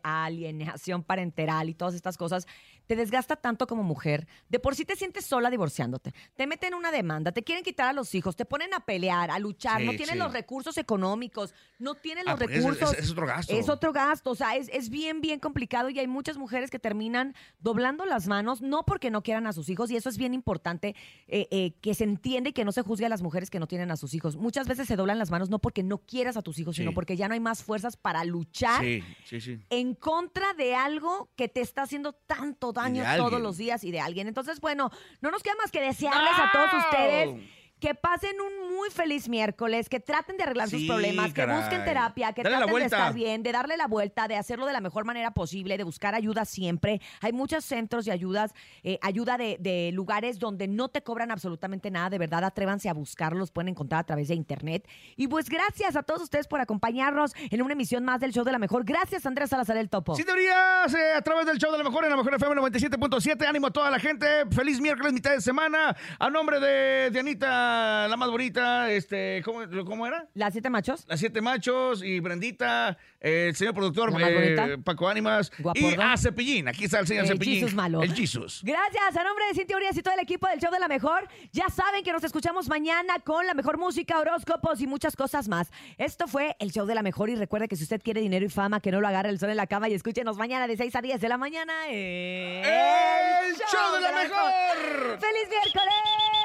alienación 0.03 1.03
parental 1.03 1.69
y 1.69 1.73
todas 1.73 1.93
estas 1.93 2.17
cosas, 2.17 2.47
te 2.87 2.95
desgasta 2.95 3.35
tanto 3.35 3.65
como 3.67 3.83
mujer. 3.83 4.27
De 4.49 4.59
por 4.59 4.75
sí 4.75 4.85
te 4.85 4.95
sientes 4.95 5.25
sola 5.25 5.49
divorciándote. 5.49 6.13
Te 6.35 6.47
meten 6.47 6.73
una 6.73 6.91
demanda, 6.91 7.31
te 7.31 7.43
quieren 7.43 7.63
quitar 7.63 7.87
a 7.87 7.93
los 7.93 8.13
hijos, 8.13 8.35
te 8.35 8.45
ponen 8.45 8.73
a 8.73 8.81
pelear, 8.81 9.31
a 9.31 9.39
luchar, 9.39 9.79
Sí, 9.79 9.85
no 9.85 9.91
tienen 9.91 10.15
sí. 10.15 10.19
los 10.19 10.33
recursos 10.33 10.77
económicos, 10.77 11.53
no 11.79 11.95
tienen 11.95 12.27
Ah, 12.27 12.31
los 12.31 12.39
recursos. 12.39 12.93
es 12.97 13.11
otro 13.11 13.25
gasto. 13.25 13.53
Es 13.53 13.69
otro 13.69 13.93
gasto, 13.93 14.31
o 14.31 14.35
sea, 14.35 14.55
es, 14.55 14.69
es 14.73 14.89
bien, 14.89 15.21
bien 15.21 15.39
complicado 15.39 15.89
y 15.89 15.99
hay 15.99 16.07
muchas 16.07 16.37
mujeres 16.37 16.69
que 16.69 16.79
terminan 16.79 17.35
doblando 17.59 18.05
las 18.05 18.27
manos, 18.27 18.61
no 18.61 18.83
porque 18.85 19.09
no 19.09 19.23
quieran 19.23 19.47
a 19.47 19.53
sus 19.53 19.69
hijos, 19.69 19.89
y 19.89 19.95
eso 19.95 20.09
es 20.09 20.17
bien 20.17 20.33
importante, 20.33 20.95
eh, 21.27 21.47
eh, 21.51 21.73
que 21.81 21.93
se 21.93 22.03
entiende 22.03 22.49
y 22.49 22.53
que 22.53 22.65
no 22.65 22.71
se 22.71 22.81
juzgue 22.81 23.05
a 23.05 23.09
las 23.09 23.21
mujeres 23.21 23.49
que 23.49 23.59
no 23.59 23.67
tienen 23.67 23.91
a 23.91 23.97
sus 23.97 24.13
hijos. 24.13 24.35
Muchas 24.35 24.67
veces 24.67 24.87
se 24.87 24.95
doblan 24.95 25.19
las 25.19 25.31
manos 25.31 25.49
no 25.53 25.59
porque 25.59 25.83
no 25.83 25.99
quieras 25.99 26.35
a 26.35 26.41
tus 26.41 26.57
hijos, 26.57 26.75
sino 26.75 26.93
porque 26.93 27.15
ya 27.15 27.27
no 27.27 27.35
hay 27.35 27.39
más 27.39 27.63
fuerzas 27.63 27.95
para 27.95 28.23
luchar 28.25 28.81
Sí, 28.83 29.03
sí, 29.23 29.39
sí. 29.39 29.59
en 29.69 29.93
contra 29.93 30.53
de 30.55 30.73
algo 30.73 31.29
que 31.35 31.47
te 31.47 31.61
está 31.61 31.83
haciendo 31.83 32.13
tanto 32.13 32.73
daño 32.73 33.03
todos 33.17 33.39
los 33.39 33.55
días 33.57 33.83
y 33.83 33.91
de 33.91 33.99
alguien. 33.99 34.27
Entonces, 34.27 34.59
bueno, 34.59 34.89
no 35.21 35.29
nos 35.29 35.43
queda 35.43 35.53
más 35.61 35.69
que 35.71 35.79
desearles 35.79 36.33
a 36.35 36.51
todos 36.51 36.85
ustedes. 36.85 37.39
Que 37.83 37.95
pasen 37.95 38.31
un 38.39 38.73
muy 38.77 38.89
feliz 38.91 39.27
miércoles, 39.27 39.89
que 39.89 39.99
traten 39.99 40.37
de 40.37 40.43
arreglar 40.43 40.69
sus 40.69 40.79
Sí, 40.79 40.87
problemas, 40.87 41.27
que 41.27 41.33
caray. 41.41 41.57
busquen 41.59 41.83
terapia, 41.83 42.31
que 42.31 42.41
Dale 42.43 42.53
la 42.55 42.59
traten 42.59 42.67
de 42.67 42.79
vuelta. 42.79 42.97
estar 42.97 43.13
bien, 43.13 43.43
de 43.43 43.51
darle 43.51 43.75
la 43.75 43.87
vuelta, 43.87 44.27
de 44.29 44.37
hacerlo 44.37 44.65
de 44.65 44.71
la 44.71 44.79
mejor 44.79 45.03
manera 45.03 45.31
posible, 45.31 45.77
de 45.77 45.83
buscar 45.83 46.15
ayuda 46.15 46.45
siempre. 46.45 47.01
Hay 47.19 47.33
muchos 47.33 47.65
centros 47.65 48.07
y 48.07 48.11
ayudas, 48.11 48.53
eh, 48.83 48.99
ayuda 49.01 49.37
de, 49.37 49.57
de 49.59 49.91
lugares 49.93 50.39
donde 50.39 50.69
no 50.69 50.87
te 50.87 51.03
cobran 51.03 51.29
absolutamente 51.29 51.91
nada, 51.91 52.09
de 52.09 52.19
verdad, 52.19 52.45
atrévanse 52.45 52.87
a 52.87 52.93
buscarlos, 52.93 53.51
pueden 53.51 53.67
encontrar 53.67 53.99
a 53.99 54.03
través 54.05 54.29
de 54.29 54.35
internet. 54.35 54.87
Y 55.17 55.27
pues 55.27 55.49
gracias 55.49 55.97
a 55.97 56.03
todos 56.03 56.21
ustedes 56.21 56.47
por 56.47 56.61
acompañarnos 56.61 57.33
en 57.51 57.61
una 57.61 57.73
emisión 57.73 58.05
más 58.05 58.21
del 58.21 58.31
show 58.31 58.45
de 58.45 58.53
la 58.53 58.59
mejor. 58.59 58.85
Gracias, 58.85 59.25
Andrés 59.25 59.49
Salazar 59.49 59.75
el 59.75 59.89
Topo. 59.89 60.15
Sin 60.15 60.25
teorías, 60.25 60.93
eh, 60.93 61.13
a 61.17 61.21
través 61.21 61.45
del 61.45 61.57
show 61.57 61.69
de 61.71 61.79
la 61.79 61.83
mejor 61.83 62.05
en 62.05 62.11
la 62.11 62.15
mejor 62.15 62.33
FM 62.33 62.55
97.7. 62.61 63.45
Ánimo 63.45 63.67
a 63.67 63.71
toda 63.71 63.91
la 63.91 63.99
gente. 63.99 64.25
Feliz 64.51 64.79
miércoles, 64.79 65.11
mitad 65.11 65.31
de 65.31 65.41
semana. 65.41 65.93
A 66.17 66.29
nombre 66.29 66.61
de 66.61 67.09
Dianita, 67.11 67.72
la 68.09 68.15
más 68.17 68.29
bonita. 68.29 68.91
Este, 68.91 69.41
¿cómo, 69.43 69.59
cómo 69.85 70.07
era? 70.07 70.27
¿Las 70.33 70.53
siete 70.53 70.69
machos? 70.69 71.05
Las 71.07 71.19
siete 71.19 71.41
machos 71.41 72.03
y 72.03 72.19
Brendita, 72.19 72.97
eh, 73.19 73.47
el 73.49 73.55
señor 73.55 73.73
productor 73.73 74.13
eh. 74.19 74.77
Paco 74.83 75.07
Ánimas. 75.07 75.51
Y 75.57 75.61
Guapordo. 75.61 76.01
a 76.01 76.17
Cepillín. 76.17 76.67
Aquí 76.67 76.85
está 76.85 76.99
el 76.99 77.07
señor 77.07 77.25
El 77.25 77.31
Cepillín. 77.31 77.55
Jesus 77.55 77.73
malo. 77.73 78.01
El 78.01 78.13
Jesus. 78.13 78.61
Gracias 78.63 79.15
a 79.17 79.23
nombre 79.23 79.45
de 79.47 79.53
Cintia 79.55 79.77
Urias 79.77 79.97
y 79.97 80.01
todo 80.01 80.13
el 80.13 80.19
equipo 80.19 80.47
del 80.47 80.59
show 80.59 80.71
de 80.71 80.79
la 80.79 80.87
mejor. 80.87 81.27
Ya 81.51 81.69
saben 81.69 82.03
que 82.03 82.11
nos 82.11 82.23
escuchamos 82.23 82.67
mañana 82.67 83.19
con 83.23 83.45
la 83.45 83.53
mejor 83.53 83.77
música, 83.77 84.19
horóscopos 84.19 84.81
y 84.81 84.87
muchas 84.87 85.15
cosas 85.15 85.47
más. 85.47 85.71
Esto 85.97 86.27
fue 86.27 86.55
el 86.59 86.71
show 86.71 86.85
de 86.85 86.95
la 86.95 87.03
mejor 87.03 87.29
y 87.29 87.35
recuerde 87.35 87.67
que 87.67 87.75
si 87.75 87.83
usted 87.83 88.01
quiere 88.01 88.21
dinero 88.21 88.45
y 88.45 88.49
fama, 88.49 88.79
que 88.79 88.91
no 88.91 89.01
lo 89.01 89.07
agarre 89.07 89.29
el 89.29 89.39
sol 89.39 89.49
en 89.49 89.57
la 89.57 89.67
cama 89.67 89.89
y 89.89 89.93
escúchenos 89.93 90.37
mañana 90.37 90.67
de 90.67 90.77
6 90.77 90.95
a 90.95 91.01
10 91.01 91.21
de 91.21 91.29
la 91.29 91.37
mañana. 91.37 91.73
en 91.89 92.65
¡El 92.65 93.55
show 93.55 93.95
de 93.95 94.01
la 94.01 94.11
mejor! 94.11 95.19
¡Feliz 95.19 95.49
miércoles! 95.49 96.42